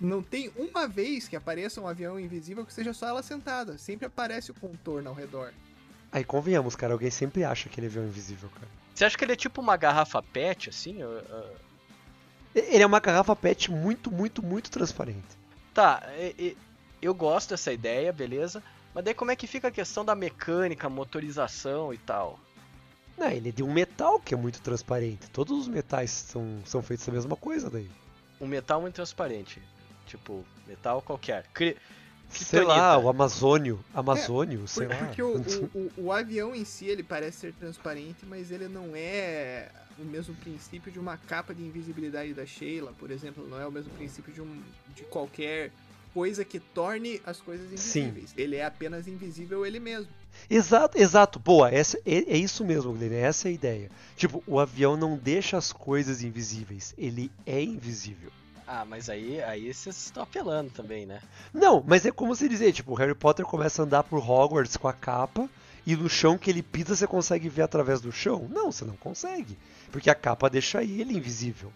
[0.01, 3.77] Não tem uma vez que apareça um avião invisível que seja só ela sentada.
[3.77, 5.53] Sempre aparece o contorno ao redor.
[6.11, 8.67] Aí convenhamos, cara, alguém sempre acha que ele é avião invisível, cara.
[8.95, 10.99] Você acha que ele é tipo uma garrafa PET, assim?
[11.01, 11.68] Eu- eu-
[12.55, 15.27] Ele é uma garrafa PET muito, muito, muito transparente.
[15.73, 16.03] Tá,
[17.01, 18.63] eu gosto dessa ideia, beleza.
[18.93, 22.39] Mas daí como é que fica a questão da mecânica, motorização e tal?
[23.17, 25.29] Não, ele é de um metal que é muito transparente.
[25.29, 27.89] Todos os metais são, são feitos da mesma coisa daí.
[28.41, 29.61] Um metal muito transparente.
[30.07, 31.45] Tipo, metal qualquer.
[31.53, 31.77] Cri-
[32.29, 33.83] Sei lá, o Amazônio.
[33.93, 35.05] Amazônio, sei Por- lá.
[35.05, 38.91] porque o, o, o- o avião em si, ele parece ser transparente, mas ele não
[38.95, 39.69] é
[40.01, 43.47] o mesmo princípio de uma capa de invisibilidade da Sheila, por exemplo.
[43.47, 44.61] Não é o mesmo princípio de, um,
[44.95, 45.71] de qualquer
[46.13, 48.01] coisa que torne as coisas Sim.
[48.01, 48.33] invisíveis.
[48.37, 50.11] Ele é apenas invisível ele mesmo.
[50.49, 51.39] Exato, exato.
[51.39, 53.17] Boa, essa, é, é isso mesmo, Guilherme.
[53.17, 53.91] Essa é a ideia.
[54.15, 56.93] Tipo, o avião não deixa as coisas invisíveis.
[56.97, 58.31] Ele é invisível.
[58.71, 61.21] Ah, mas aí, aí vocês estão apelando também, né?
[61.51, 64.77] Não, mas é como se dizer, tipo, o Harry Potter começa a andar por Hogwarts
[64.77, 65.49] com a capa
[65.87, 68.47] E no chão que ele pisa, você consegue ver através do chão?
[68.47, 69.57] Não, você não consegue.
[69.89, 71.71] Porque a capa deixa ele invisível.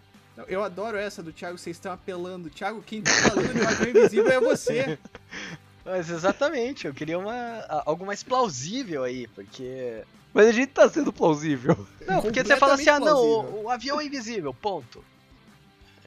[0.48, 2.50] Eu adoro essa do Thiago, vocês estão apelando.
[2.50, 4.98] Thiago, quem tá falando de avião invisível é você.
[5.86, 10.04] Mas exatamente, eu queria uma, a- algo mais plausível aí, porque.
[10.34, 11.88] Mas a gente tá sendo plausível.
[12.08, 15.04] Não, porque você fala assim, ah não, o, o avião é invisível, ponto.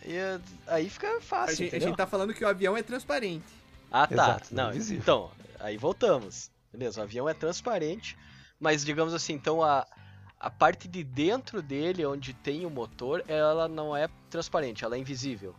[0.04, 2.82] E eh, aí fica A fácil, gente, a gente tá falando que o avião é
[2.82, 3.44] transparente.
[3.90, 4.14] Ah, tá.
[4.14, 6.50] Exato, não é então, aí voltamos.
[6.72, 8.16] Beleza, o avião é transparente,
[8.58, 9.86] mas digamos assim, então a,
[10.38, 14.98] a parte de dentro dele, onde tem o motor, ela não é transparente, ela é
[14.98, 15.54] invisível.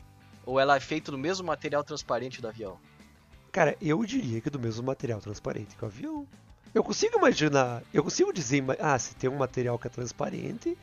[0.46, 2.80] Ou ela é feita do mesmo material transparente do avião.
[3.52, 6.28] Cara, eu diria que do mesmo material transparente que o avião.
[6.74, 10.78] Eu consigo imaginar, eu consigo dizer, ah, se tem um material que é transparente,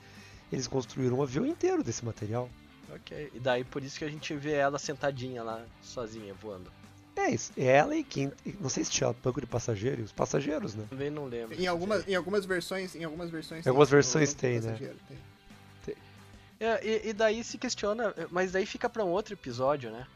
[0.50, 2.50] eles construíram um avião inteiro desse material.
[2.92, 3.30] Ok.
[3.32, 6.70] E daí por isso que a gente vê ela sentadinha lá, sozinha, voando.
[7.16, 10.84] É isso, ela e quem, não sei se tinha banco de passageiros, os passageiros, né?
[10.90, 11.58] Também não lembro.
[11.60, 13.64] Em algumas, em algumas versões, em algumas versões.
[13.64, 14.66] Em algumas tem, versões no- no tem, né?
[14.72, 15.18] passageiro, tem.
[16.60, 20.06] É, e, e daí se questiona, mas daí fica pra um outro episódio, né?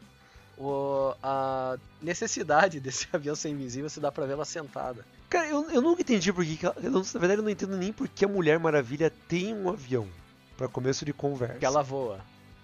[0.57, 5.05] O, a necessidade desse avião ser invisível se dá pra ver ela sentada.
[5.29, 7.77] Cara, eu, eu nunca entendi por que, que ela- eu na verdade eu não entendo
[7.77, 10.07] nem por que a Mulher Maravilha tem um avião.
[10.57, 11.53] Pra começo de conversa.
[11.53, 12.19] Porque ela voa.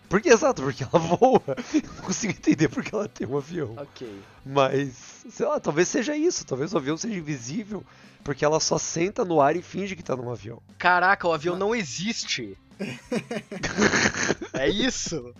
[0.09, 1.41] Porque, exato, porque ela voa.
[1.73, 3.73] Não consigo entender porque ela tem um avião.
[3.77, 4.07] Ok.
[4.45, 6.45] Mas, sei lá, talvez seja isso.
[6.45, 7.83] Talvez o avião seja invisível
[8.23, 10.61] porque ela só senta no ar e finge que tá num avião.
[10.77, 12.57] Caraca, o avião não existe.
[14.53, 15.33] é isso.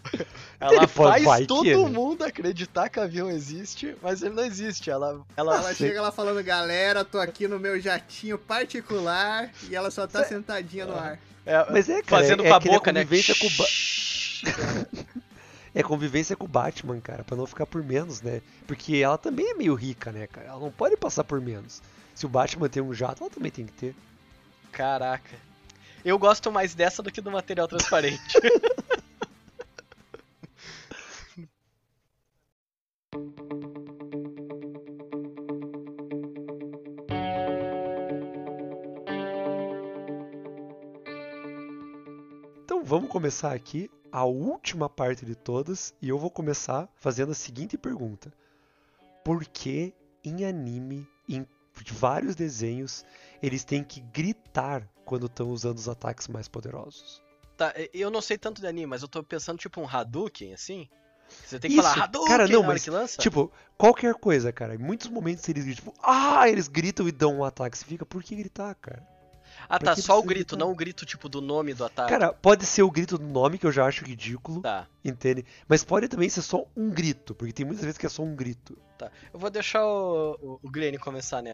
[0.60, 1.90] Ela Ele faz vai que, todo né?
[1.90, 4.90] mundo acreditar que o avião existe, mas ele não existe.
[4.90, 9.92] Ela, ela, Ela chega lá falando, galera, tô aqui no meu jatinho particular e ela
[9.92, 11.20] só tá Cê- sentadinha no ar.
[11.46, 13.04] é, Mas é, cara, fazendo é, com a é boca, né?
[14.44, 14.54] Com o
[15.04, 15.06] Ba-
[15.74, 18.42] É convivência com o Batman, cara, pra não ficar por menos, né?
[18.66, 20.48] Porque ela também é meio rica, né, cara?
[20.48, 21.82] Ela não pode passar por menos.
[22.14, 23.96] Se o Batman tem um jato, ela também tem que ter.
[24.72, 25.36] Caraca.
[26.04, 28.22] Eu gosto mais dessa do que do material transparente.
[42.64, 47.36] Então vamos começar aqui a última parte de todas e eu vou começar fazendo a
[47.36, 48.32] seguinte pergunta:
[49.26, 51.46] Por que em anime, em
[51.92, 53.04] vários desenhos,
[53.44, 57.22] eles têm que gritar quando estão usando os ataques mais poderosos?
[57.58, 60.88] tá, eu não sei tanto de anime, mas eu tô pensando tipo um Hadouken, assim.
[61.46, 62.88] Você tem que Isso, falar Hadouken cara, não, mas?
[63.18, 64.76] Tipo, qualquer coisa, cara.
[64.76, 67.78] Em muitos momentos eles gritam, tipo, ah, eles gritam e dão um ataque.
[67.78, 69.06] Você fica, por que gritar, cara?
[69.70, 70.58] Ah, pra tá, só o grito, gritar?
[70.58, 72.10] não o grito tipo do nome do ataque.
[72.10, 75.46] Cara, pode ser o grito do nome, que eu já acho ridículo, Tá, entende?
[75.68, 78.36] Mas pode também ser só um grito, porque tem muitas vezes que é só um
[78.36, 78.78] grito.
[78.98, 79.12] tá.
[79.34, 81.54] Eu vou deixar o, o, o Glenn começar, né?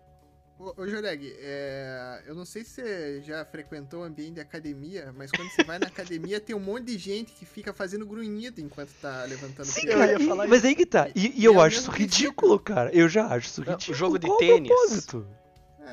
[0.59, 5.11] Ô, ô Joreg, é, eu não sei se você já frequentou o ambiente de academia,
[5.17, 8.61] mas quando você vai na academia tem um monte de gente que fica fazendo grunhido
[8.61, 11.09] enquanto tá levantando Sim, eu cara, ia e- mas aí que tá.
[11.15, 12.91] E, e E eu é o acho isso ridículo, cara.
[12.93, 13.97] Eu já acho isso Não, o ridículo.
[13.97, 14.67] jogo de Qual o tênis.
[14.69, 15.27] propósito?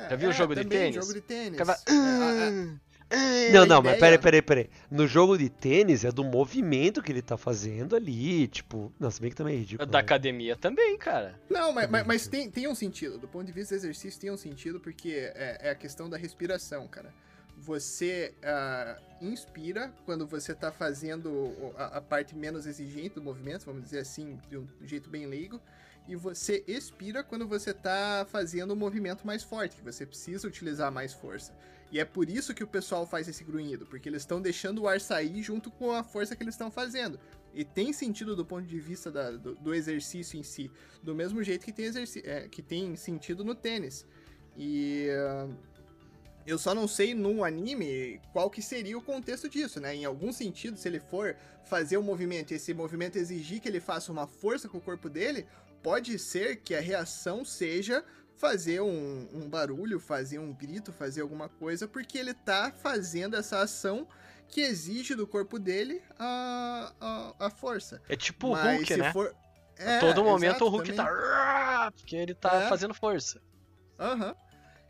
[0.05, 0.95] É, Já viu o jogo de tênis?
[0.95, 1.59] jogo de tênis.
[1.59, 4.69] Vai, É, a- a- Não, não, mas peraí, peraí, peraí.
[4.91, 8.93] No jogo de tênis é do movimento que ele tá fazendo ali, tipo.
[8.99, 9.89] Não, se bem que também é ridículo.
[9.89, 10.03] Da né?
[10.03, 11.39] academia também, cara.
[11.49, 13.17] Não, mas, mas, mas tem, tem um sentido.
[13.17, 16.17] Do ponto de vista do exercício, tem um sentido porque é, é a questão da
[16.17, 17.11] respiração, cara.
[17.57, 23.83] Você ah, inspira quando você tá fazendo a, a parte menos exigente do movimento, vamos
[23.83, 25.59] dizer assim, de um jeito bem leigo.
[26.09, 30.91] E você expira quando você tá fazendo o movimento mais forte, que você precisa utilizar
[30.91, 31.55] mais força.
[31.91, 34.87] E é por isso que o pessoal faz esse grunhido, porque eles estão deixando o
[34.87, 37.19] ar sair junto com a força que eles estão fazendo.
[37.53, 40.71] E tem sentido do ponto de vista da- do, do exercício em si,
[41.03, 41.85] do mesmo jeito que tem,
[42.23, 44.03] é, que tem sentido no tênis.
[44.57, 45.47] E ah,
[46.45, 49.95] eu só não sei num anime qual que seria o contexto disso, né?
[49.95, 53.79] Em algum sentido, se ele for fazer um movimento e esse movimento exigir que ele
[53.79, 55.45] faça uma força com o corpo dele,
[55.81, 58.03] pode ser que a reação seja
[58.37, 63.59] fazer um, um barulho, fazer um grito, fazer alguma coisa, porque ele tá fazendo essa
[63.59, 64.07] ação
[64.47, 66.93] que exige do corpo dele a,
[67.39, 68.01] a, a força.
[68.07, 69.11] É tipo o Mas Hulk, se né?
[69.13, 69.35] for.
[69.77, 71.05] É, Todo momento exato, o Hulk também.
[71.13, 71.91] tá.
[71.95, 72.69] Porque ele tá É.
[72.69, 73.41] fazendo força.
[73.99, 74.35] Aham.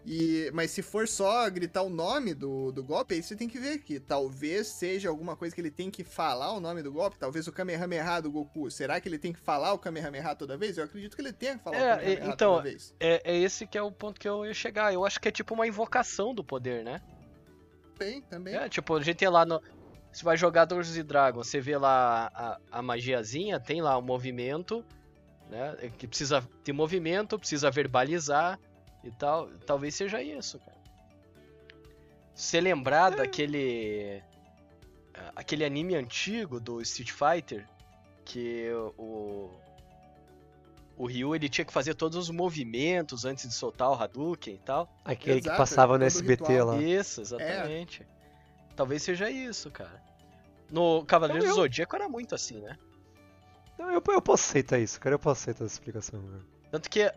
[0.06, 3.60] E, mas se for só gritar o nome do, do golpe, aí você tem que
[3.60, 7.18] ver que talvez seja alguma coisa que ele tem que falar o nome do golpe.
[7.20, 8.72] Talvez o Kamehameha do Goku.
[8.72, 10.78] Será que ele tem que falar o Kamehameha toda vez?
[10.78, 12.96] Eu acredito que ele tenha que falar É, o Kamehameha então, toda vez.
[13.00, 14.94] É, é esse que é o ponto que eu ia chegar.
[14.94, 17.02] Eu acho que é tipo uma invocação do poder, né?
[17.98, 18.56] Tem, também.
[18.56, 19.62] É, tipo, a gente tem lá no.
[20.12, 24.02] Você vai jogar Dungeons and Dragons, você vê lá a, a magiazinha, tem lá o
[24.02, 24.84] movimento,
[25.52, 25.92] né?
[26.00, 28.60] Que precisa ter movimento, precisa verbalizar
[29.04, 29.50] e tal.
[29.66, 30.78] Talvez seja isso, cara.
[32.34, 34.22] Você lembrar daquele.
[35.36, 37.68] aquele anime antigo do Street Fighter,
[38.26, 39.50] que o.
[40.98, 44.58] O Ryu ele tinha que fazer todos os movimentos antes de soltar o Hadouken e
[44.60, 44.94] tal.
[45.06, 46.68] Aquele Exato, que passava no SBT ritual.
[46.76, 46.82] lá.
[46.82, 48.06] Isso, exatamente.
[48.76, 50.04] Talvez seja isso, cara.
[50.70, 52.78] No Cavaleiro Então do eu- Zodíaco era muito assim, né?
[53.78, 55.16] Não, eu, eu posso aceitar isso, cara.
[55.16, 56.20] Eu posso aceitar essa explicação.
[56.20, 56.46] velho.
[56.70, 57.10] Tanto que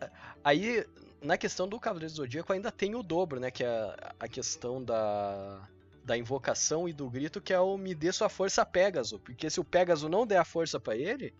[0.45, 0.87] aí,
[1.23, 3.49] na questão do Cavaleiro do Zodíaco, ainda tem o dobro, né?
[3.49, 5.67] Que é a questão da,
[6.03, 9.19] da invocação e do grito, que é o me dê sua força Pégaso.
[9.19, 11.33] Porque se o Pégaso não der a força pra ele,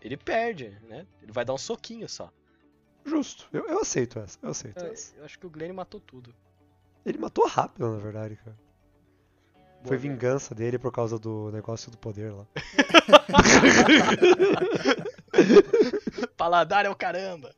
[0.00, 1.06] ele perde, né?
[1.22, 2.30] Ele vai dar um soquinho só.
[3.04, 3.48] Justo.
[3.52, 4.38] Eu, eu aceito essa.
[4.42, 5.16] Eu aceito Eu, essa.
[5.16, 6.34] eu acho que o Glenn matou tudo.
[7.06, 8.56] Ele matou rápido, na verdade, cara.
[9.84, 10.12] Foi Boa, Glenn.
[10.12, 12.46] vingança dele por causa do negócio do poder lá.
[16.36, 17.54] Paladar é o caramba!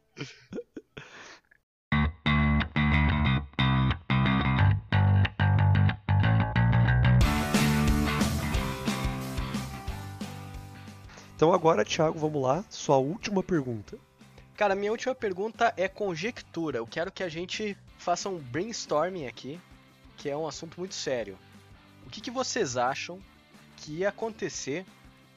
[11.41, 12.63] Então agora, Thiago, vamos lá.
[12.69, 13.97] Sua última pergunta.
[14.59, 16.77] Cara, minha última pergunta é conjectura.
[16.77, 19.59] Eu quero que a gente faça um brainstorming aqui,
[20.19, 21.39] que é um assunto muito sério.
[22.07, 23.19] O que, que vocês acham
[23.79, 24.85] que ia acontecer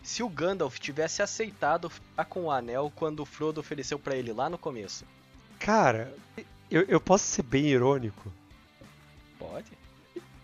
[0.03, 4.33] se o Gandalf tivesse aceitado ficar com o anel quando o Frodo ofereceu pra ele
[4.33, 5.05] lá no começo?
[5.57, 6.13] Cara,
[6.69, 8.29] eu, eu posso ser bem irônico.
[9.39, 9.71] Pode?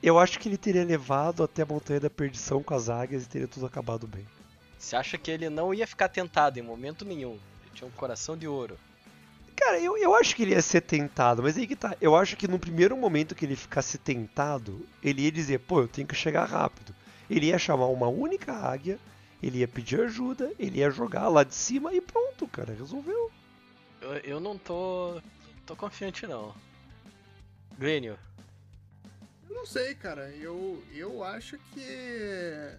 [0.01, 3.27] Eu acho que ele teria levado até a Montanha da Perdição com as águias e
[3.27, 4.25] teria tudo acabado bem.
[4.79, 7.33] Você acha que ele não ia ficar tentado em momento nenhum?
[7.33, 8.79] Ele tinha um coração de ouro.
[9.53, 11.95] Cara, eu, eu acho que ele ia ser tentado, mas aí que tá.
[11.99, 15.87] Eu acho que no primeiro momento que ele ficasse tentado, ele ia dizer, pô, eu
[15.89, 16.95] tenho que chegar rápido.
[17.29, 18.97] Ele ia chamar uma única águia,
[19.43, 23.29] ele ia pedir ajuda, ele ia jogar lá de cima e pronto, cara, resolveu.
[23.99, 25.21] Eu, eu não tô.
[25.65, 26.55] tô confiante não.
[27.77, 28.17] Glênio,
[29.49, 30.29] Eu não sei, cara.
[30.37, 32.77] Eu, eu acho que.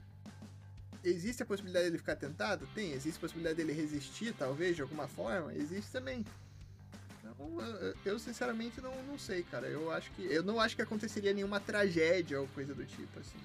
[1.03, 2.69] Existe a possibilidade dele ficar tentado?
[2.75, 2.93] Tem.
[2.93, 5.55] Existe a possibilidade dele resistir, talvez, de alguma forma?
[5.55, 6.25] Existe também.
[7.19, 9.67] Então, eu, eu, sinceramente não, não sei, cara.
[9.67, 10.23] Eu acho que.
[10.23, 13.39] Eu não acho que aconteceria nenhuma tragédia ou coisa do tipo, assim.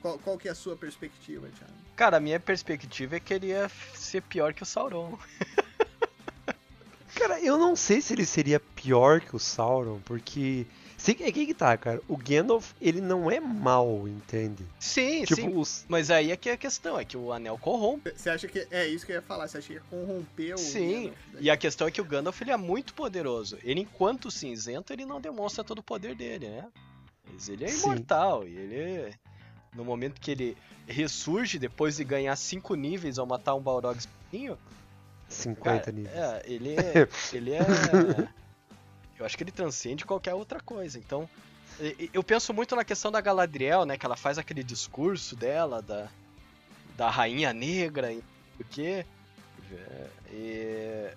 [0.00, 1.72] Qual, qual que é a sua perspectiva, Thiago?
[1.94, 5.18] Cara, a minha perspectiva é que ele ia ser pior que o Sauron.
[7.14, 10.66] Cara, eu não sei se ele seria pior que o Sauron, porque.
[11.04, 12.00] Que, é que tá, cara.
[12.08, 14.64] O Gandalf, ele não é mal, entende?
[14.78, 15.56] Sim, tipo, sim.
[15.56, 18.12] os- Mas aí é que é a questão, é que o anel corrompe.
[18.16, 18.66] Você acha que.
[18.70, 19.48] É isso que eu ia falar.
[19.48, 20.58] Você acha que ia corromper o.
[20.58, 21.42] Sim, Gandalf daí?
[21.44, 23.58] e a questão é que o Gandalf ele é muito poderoso.
[23.64, 26.68] Ele, enquanto cinzento, ele não demonstra todo o poder dele, né?
[27.32, 27.86] Mas ele é Sim.
[27.86, 29.14] imortal, e ele.
[29.74, 34.58] No momento que ele ressurge depois de ganhar 5 níveis ao matar um Balrog sozinho,
[35.28, 36.14] 50 cara, níveis.
[36.14, 37.08] É, ele é.
[37.32, 37.62] ele é.
[39.22, 40.98] Eu acho que ele transcende qualquer outra coisa.
[40.98, 41.28] Então,
[42.12, 43.96] eu penso muito na questão da Galadriel, né?
[43.96, 46.08] Que ela faz aquele discurso dela, da,
[46.96, 48.22] da rainha negra, e
[48.60, 49.06] o quê?
[49.72, 51.10] É, E,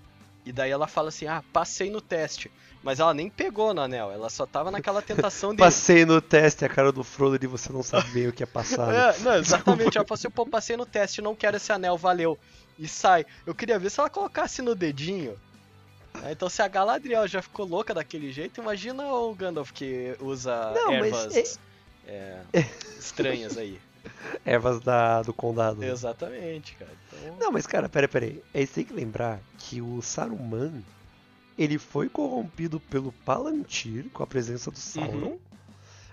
[0.45, 2.51] e daí ela fala assim: ah, passei no teste.
[2.83, 5.57] Mas ela nem pegou no anel, ela só tava naquela tentação de.
[5.57, 8.45] Passei no teste, a cara do Frodo e você não sabe bem o que é
[8.45, 8.91] passado.
[8.91, 9.97] É, não, exatamente.
[9.97, 12.37] Ela falou assim, pô, passei no teste, não quero esse anel, valeu.
[12.77, 13.25] E sai.
[13.43, 15.35] Eu queria ver se ela colocasse no dedinho.
[16.23, 20.71] É, Então se a Galadriel já ficou louca daquele jeito, imagina o Gandalf que usa
[20.73, 21.59] Não, mas ervas
[22.07, 22.41] é,
[22.99, 23.79] estranhas aí.
[24.45, 25.83] Ervas da, do condado.
[25.83, 26.91] Exatamente, cara.
[27.11, 28.43] Então, Não, mas cara, pera, pera aí.
[28.53, 30.83] Aí você tem que lembrar que o Saruman,
[31.57, 35.27] ele foi corrompido pelo Palantir com a presença do Sauron.
[35.27, 35.39] Uhum.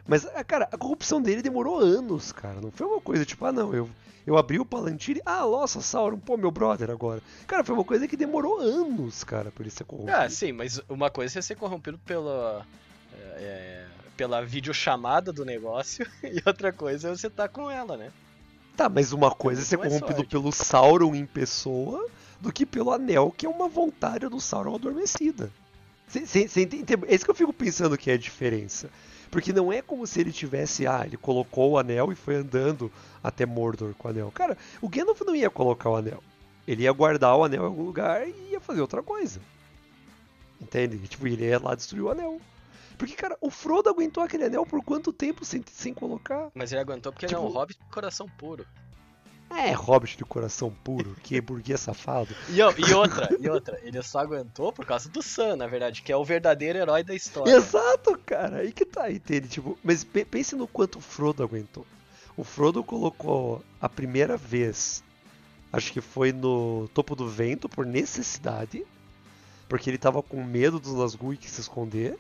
[0.07, 2.61] Mas, ah, cara, a corrupção dele demorou anos, cara.
[2.61, 3.89] Não foi uma coisa tipo, ah, não, eu,
[4.27, 7.23] eu abri o Palantir e, ah, nossa, Sauron, pô, meu brother agora.
[7.47, 10.17] Cara, foi uma coisa que demorou anos, cara, pra ele ser corrompido.
[10.17, 12.67] Ah, sim, mas uma coisa é ser corrompido pela.
[13.13, 13.87] é, é,
[14.17, 18.13] pela videochamada do negócio e outra coisa é você estar com ela, né?
[18.77, 20.31] Tá, mas uma coisa é ser corrompido sorte.
[20.31, 22.07] pelo Sauron em pessoa
[22.41, 25.51] do que pelo anel, que é uma vontade do Sauron adormecida.
[26.15, 26.95] Entende?
[27.07, 28.91] É isso que eu fico pensando que é a diferença.
[29.33, 32.93] Porque não é como se ele tivesse, ah, ele colocou o anel e foi andando
[33.25, 34.31] até Mordor com o anel.
[34.31, 36.23] Cara, o Gandalf não ia colocar o anel.
[36.69, 39.41] Ele ia guardar o anel em algum lugar e ia fazer outra coisa.
[40.61, 40.99] Entende?
[41.09, 42.41] Tipo, ele ia lá destruir o anel.
[42.99, 46.51] Porque, cara, o Frodo aguentou aquele anel por quanto tempo sem, sem colocar?
[46.55, 48.67] Mas ele aguentou porque ele é um Tipo- hobbit de coração puro.
[49.57, 52.35] É, hobbit de coração puro, que burguês safado.
[52.49, 56.11] E, e outra, e outra, ele só aguentou por causa do Sam, na verdade, que
[56.13, 57.53] é o verdadeiro herói da história.
[57.55, 59.49] Exato, cara, aí que tá, entende?
[59.49, 61.87] Tipo, mas pe- pense no quanto o Frodo aguentou.
[62.37, 65.03] O Frodo colocou a primeira vez,
[65.73, 68.85] acho que foi no topo do vento, por necessidade,
[69.69, 72.19] porque ele tava com medo dos Nazgûl que se esconder.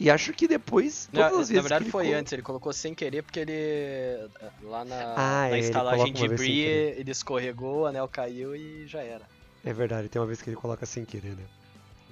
[0.00, 1.08] E acho que depois.
[1.12, 4.28] Na, Todas as vezes na verdade foi antes, ele colocou sem querer porque ele.
[4.62, 7.00] Lá na, Ah, na é, estalagem de querer.
[7.00, 9.22] ele escorregou, o anel caiu e já era.
[9.64, 11.42] É verdade, tem uma vez que ele coloca sem querer, né?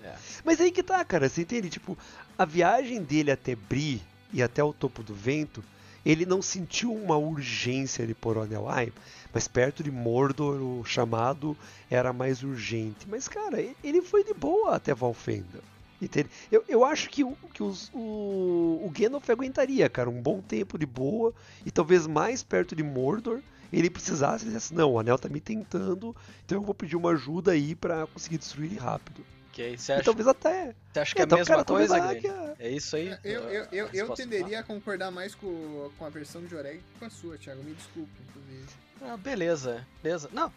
[0.03, 0.13] É.
[0.45, 1.71] Mas aí que tá, cara, você entende?
[1.71, 1.97] Tipo,
[2.37, 5.63] a viagem dele até Bri e até o topo do vento,
[6.05, 8.69] ele não sentiu uma urgência de pôr o anel.
[8.69, 8.93] Ai,
[9.33, 11.57] mas perto de Mordor o chamado
[11.89, 13.07] era mais urgente.
[13.09, 15.63] Mas, cara, ele foi de boa até Valfenda.
[16.01, 16.29] Entende?
[16.53, 20.79] Eu, eu acho que, o, que os, o, o Gandalf aguentaria, cara, um bom tempo
[20.79, 21.33] de boa
[21.65, 23.41] e talvez mais perto de Mordor
[23.73, 27.11] ele precisasse, ele dissesse, não, o anel tá me tentando, então eu vou pedir uma
[27.11, 29.25] ajuda aí pra conseguir destruir ele rápido.
[29.51, 30.75] Ok, você E acha, talvez até.
[30.93, 32.15] você acha que é a então, mesma cara, coisa, a
[32.59, 33.17] É isso aí?
[33.25, 36.79] Eu, eu, eu, eu Resposta tenderia a concordar mais com, com a versão de Oreg
[36.79, 37.63] que com a sua, Thiago.
[37.65, 38.67] Me desculpe, inclusive.
[39.01, 40.29] Ah, beleza, beleza.
[40.33, 40.53] Não,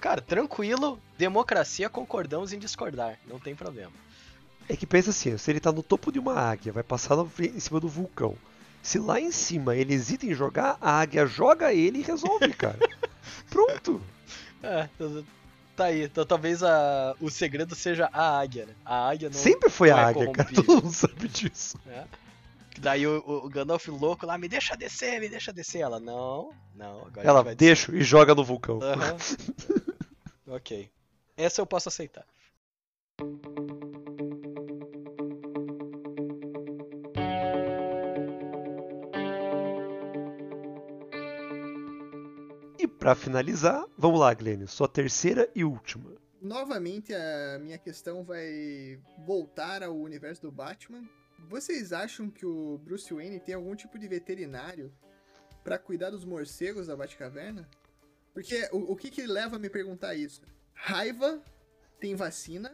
[0.00, 3.92] cara, tranquilo, democracia, concordamos em discordar, não tem problema.
[4.68, 7.60] É que pensa assim, se ele tá no topo de uma águia, vai passar em
[7.60, 8.36] cima do vulcão.
[8.82, 12.78] Se lá em cima ele hesita em jogar, a águia joga ele e resolve, cara.
[13.48, 14.00] Pronto.
[14.62, 14.88] É,
[15.74, 16.04] tá aí.
[16.04, 18.74] Então talvez a, o segredo seja a águia, né?
[18.84, 19.38] A águia não.
[19.38, 20.50] Sempre foi não a é águia, cara.
[20.52, 21.78] Todo mundo sabe disso.
[21.86, 22.06] né?
[22.78, 25.80] Daí o, o Gandalf louco lá, me deixa descer, me deixa descer.
[25.80, 28.80] Ela, não, não, agora Ela vai deixa e joga no vulcão.
[28.82, 29.16] Aham.
[30.48, 30.90] ok.
[31.36, 32.26] Essa eu posso aceitar.
[43.04, 46.10] Pra finalizar, vamos lá, Glênio, sua terceira e última.
[46.40, 51.06] Novamente, a minha questão vai voltar ao universo do Batman.
[51.50, 54.90] Vocês acham que o Bruce Wayne tem algum tipo de veterinário
[55.62, 57.68] pra cuidar dos morcegos da Batcaverna?
[58.32, 60.40] Porque o, o que que leva a me perguntar isso?
[60.72, 61.42] Raiva
[62.00, 62.72] tem vacina,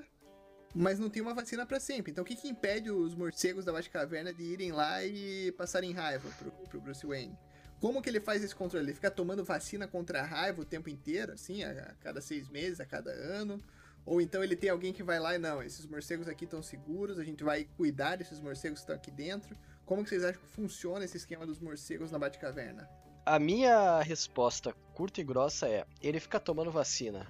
[0.72, 2.12] mas não tem uma vacina pra sempre.
[2.12, 6.30] Então o que que impede os morcegos da Batcaverna de irem lá e passarem raiva
[6.38, 7.36] pro, pro Bruce Wayne?
[7.80, 8.86] Como que ele faz esse controle?
[8.86, 12.48] Ele fica tomando vacina contra a raiva o tempo inteiro, assim, a, a cada seis
[12.48, 13.58] meses, a cada ano?
[14.04, 17.18] Ou então ele tem alguém que vai lá e não, esses morcegos aqui estão seguros,
[17.18, 19.56] a gente vai cuidar desses morcegos que estão aqui dentro.
[19.86, 22.88] Como que vocês acham que funciona esse esquema dos morcegos na Batcaverna?
[23.24, 27.26] A minha resposta curta e grossa é: ele fica tomando vacina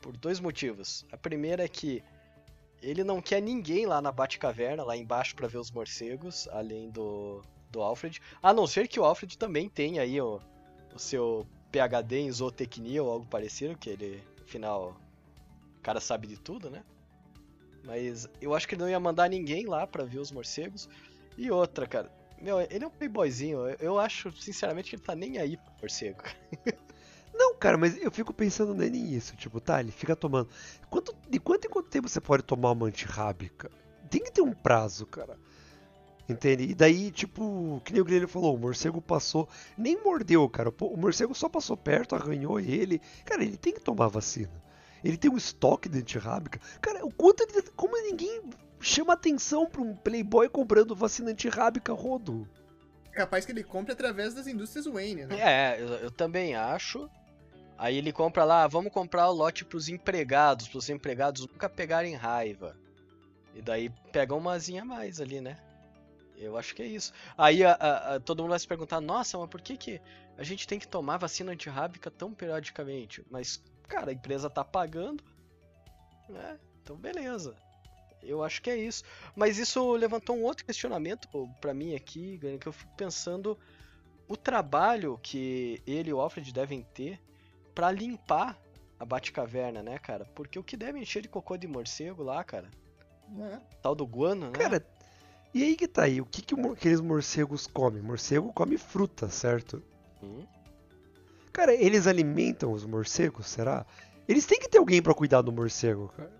[0.00, 1.04] por dois motivos.
[1.12, 2.02] A primeira é que
[2.80, 7.42] ele não quer ninguém lá na Batcaverna, lá embaixo, pra ver os morcegos, além do,
[7.72, 8.20] do Alfred.
[8.42, 10.40] A não ser que o Alfred também tenha aí o,
[10.94, 14.94] o seu PhD em zootecnia ou algo parecido, que ele, afinal,
[15.78, 16.84] o cara sabe de tudo, né?
[17.84, 20.88] Mas eu acho que ele não ia mandar ninguém lá pra ver os morcegos.
[21.36, 23.60] E outra, cara, meu, ele é um playboyzinho.
[23.80, 26.22] Eu, acho, sinceramente, que ele tá nem aí pro morcego.
[27.34, 29.34] Não, cara, mas eu fico pensando nem nisso.
[29.36, 30.48] Tipo, tá, ele fica tomando.
[30.90, 33.70] Quanto, de quanto em quanto tempo você pode tomar uma antirrábica?
[34.10, 35.38] Tem que ter um prazo, cara.
[36.32, 36.64] Entende?
[36.64, 40.72] E daí, tipo, que nem o Guilherme falou, o morcego passou, nem mordeu, cara.
[40.80, 43.00] O morcego só passou perto, arranhou ele.
[43.24, 44.62] Cara, ele tem que tomar vacina.
[45.04, 46.60] Ele tem um estoque de antirrábica.
[46.80, 47.62] Cara, o quanto ele.
[47.76, 48.42] Como ninguém
[48.80, 52.48] chama atenção pra um playboy comprando vacina antirrábica rodo?
[53.12, 55.38] Capaz que ele compre através das indústrias Wayne, né?
[55.38, 57.10] É, eu, eu também acho.
[57.76, 62.76] Aí ele compra lá, vamos comprar o lote pros empregados, pros empregados nunca pegarem raiva.
[63.54, 65.58] E daí pega uma asinha a mais ali, né?
[66.42, 67.12] Eu acho que é isso.
[67.36, 70.00] Aí a- a- a- todo mundo vai se perguntar, nossa, mas por que, que
[70.36, 73.24] a gente tem que tomar vacina antirrábica tão periodicamente?
[73.30, 75.22] Mas, cara, a empresa tá pagando,
[76.28, 76.58] né?
[76.82, 77.54] Então beleza.
[78.22, 79.02] Eu acho que é isso.
[79.34, 81.28] Mas isso levantou um outro questionamento
[81.60, 83.58] pra mim aqui, que eu fico pensando
[84.28, 87.20] o trabalho que ele e o Alfred devem ter
[87.74, 88.56] pra limpar
[88.98, 90.24] a Batcaverna, né, cara?
[90.36, 92.70] Porque o que deve encher de cocô de morcego lá, cara?
[93.40, 93.58] É.
[93.82, 94.52] Tal do guano, né?
[94.52, 94.86] Cara,
[95.54, 96.20] e aí que tá aí?
[96.20, 98.02] O que, que aqueles morcegos comem?
[98.02, 99.82] Morcego come fruta, certo?
[100.22, 100.46] Hum?
[101.52, 103.84] Cara, eles alimentam os morcegos, será?
[104.26, 106.32] Eles têm que ter alguém pra cuidar do morcego, cara.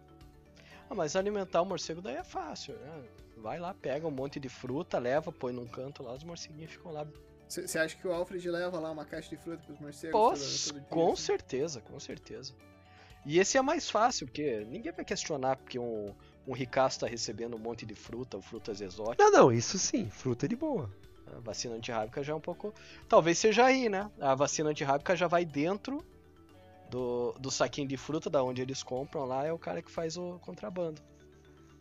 [0.89, 3.03] Ah, mas alimentar o morcego daí é fácil, né?
[3.37, 6.93] Vai lá, pega um monte de fruta, leva, põe num canto lá, os morceguinhos ficam
[6.93, 7.07] lá.
[7.49, 10.13] Você acha que o Alfred leva lá uma caixa de fruta pros morcegos?
[10.13, 11.23] Pô, todo- todo dia, com assim?
[11.23, 12.55] certeza, com certeza.
[13.27, 16.15] E esse é mais fácil, porque ninguém vai questionar porque um,
[16.47, 19.31] um ricaço tá recebendo um monte de fruta frutas exóticas.
[19.31, 20.91] Não, não, isso sim, fruta de boa.
[21.27, 22.75] A vacina antirrábica já é um pouco.
[23.09, 24.11] Talvez seja aí, né?
[24.21, 26.05] A vacina antirrábica já vai dentro
[26.91, 30.17] do, do saquinho de fruta, da onde eles compram lá, é o cara que faz
[30.17, 31.01] o contrabando.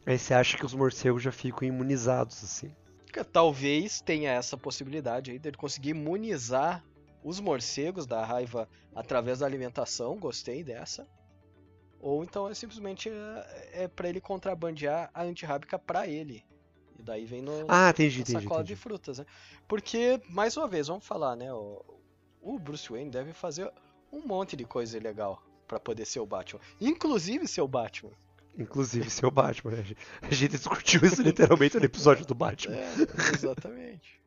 [0.05, 2.73] Aí você acha que os morcegos já ficam imunizados, assim.
[3.31, 6.83] Talvez tenha essa possibilidade aí dele conseguir imunizar
[7.23, 11.05] os morcegos da raiva através da alimentação, gostei dessa.
[12.01, 16.43] Ou então é simplesmente é, é para ele contrabandear a antirrábica pra ele.
[16.97, 18.73] E daí vem no, Ah, entendi, na sacola entendi.
[18.73, 19.25] de frutas, né?
[19.67, 21.53] Porque, mais uma vez, vamos falar, né?
[21.53, 21.83] O,
[22.41, 23.71] o Bruce Wayne deve fazer
[24.11, 26.59] um monte de coisa legal pra poder ser o Batman.
[26.79, 28.11] Inclusive ser o Batman.
[28.57, 29.83] Inclusive seu Batman, né?
[30.21, 32.75] A gente discutiu isso literalmente no episódio do Batman.
[32.75, 32.93] É,
[33.33, 34.21] exatamente.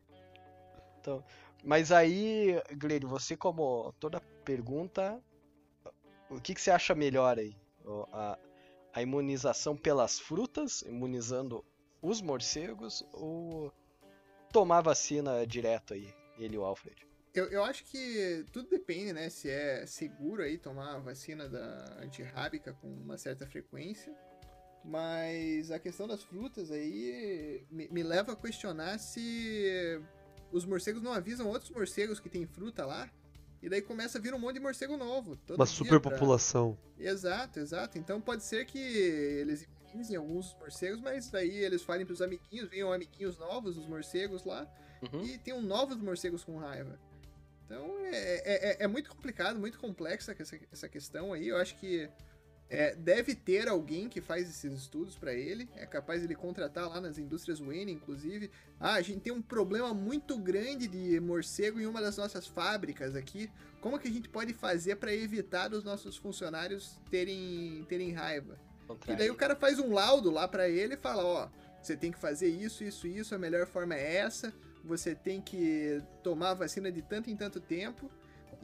[1.01, 1.23] Então,
[1.63, 5.21] mas aí, Glenn, você como toda pergunta,
[6.31, 7.55] o que, que você acha melhor aí?
[8.13, 8.39] A,
[8.93, 11.65] a imunização pelas frutas, imunizando
[12.01, 13.73] os morcegos, ou
[14.53, 17.07] tomar vacina direto aí, ele e o Alfred?
[17.35, 19.29] Eu, eu acho que tudo depende, né?
[19.29, 24.15] Se é seguro aí tomar a vacina da antirrábica com uma certa frequência.
[24.85, 30.01] Mas a questão das frutas aí me, me leva a questionar se
[30.53, 33.11] os morcegos não avisam outros morcegos que tem fruta lá.
[33.65, 35.37] E daí começa a vir um monte de morcego novo.
[35.37, 36.77] todo Uma dia pra- superpopulação.
[36.99, 37.97] Exato, exato.
[37.99, 42.93] Então pode ser que eles imunizem alguns morcegos, mas daí eles falem pros amiguinhos, venham
[42.93, 44.67] amiguinhos novos, os morcegos lá,
[45.03, 45.25] Uhum.
[45.25, 46.99] e tenham novos morcegos com raiva.
[47.65, 51.49] Então é, é, é- é muito complicado, muito complexa essa, essa questão aí.
[51.49, 52.07] Eu acho que
[52.75, 55.69] é, deve ter alguém que faz esses estudos para ele.
[55.77, 58.51] É capaz ele contratar lá nas indústrias Wayne, inclusive.
[58.81, 63.15] Ah, a gente tem um problema muito grande de morcego em uma das nossas fábricas
[63.15, 63.49] aqui.
[63.81, 68.59] Como que a gente pode fazer para evitar os nossos funcionários terem, terem raiva?
[69.09, 71.49] E daí o cara faz um laudo lá pra ele e fala, ó,
[71.81, 74.53] você tem que fazer isso, isso, isso, a melhor forma é essa,
[74.83, 78.11] você tem que tomar a vacina de tanto em tanto tempo,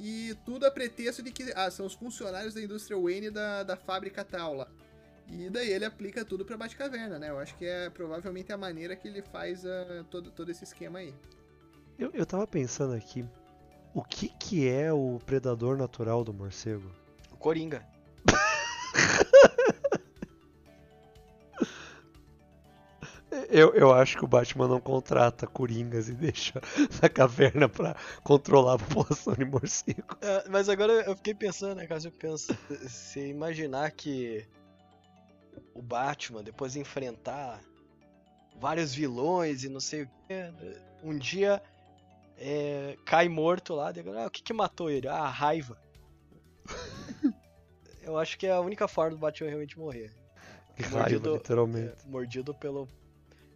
[0.01, 3.76] e tudo a pretexto de que, ah, são os funcionários da indústria Wayne da, da
[3.76, 4.68] fábrica tal lá.
[5.28, 7.28] E daí ele aplica tudo pra Batcaverna, né?
[7.28, 11.01] Eu acho que é provavelmente a maneira que ele faz ah, todo, todo esse esquema
[11.01, 11.14] aí.
[11.98, 13.24] Eu, eu tava pensando aqui,
[13.92, 16.90] o que que é o predador natural do morcego?
[17.30, 17.86] O Coringa.
[23.51, 26.61] Eu, eu acho que o Batman não contrata coringas e deixa
[27.03, 30.16] na caverna pra controlar a população de morcego.
[30.20, 32.57] É, mas agora eu fiquei pensando, né, caso eu penso,
[32.88, 34.46] se imaginar que
[35.74, 37.61] o Batman, depois de enfrentar
[38.57, 40.53] vários vilões e não sei o que,
[41.03, 41.61] um dia
[42.36, 45.09] é, cai morto lá, ah, o que que matou ele?
[45.09, 45.76] Ah, a raiva.
[48.03, 50.12] eu acho que é a única forma do Batman realmente morrer.
[50.90, 51.94] Mordido- literalmente.
[52.07, 52.88] É, mordido pelo,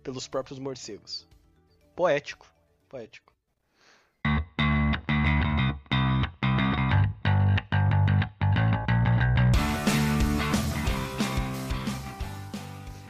[0.04, 1.26] pelos próprios morcegos.
[1.96, 2.46] Poético,
[2.88, 3.32] poético.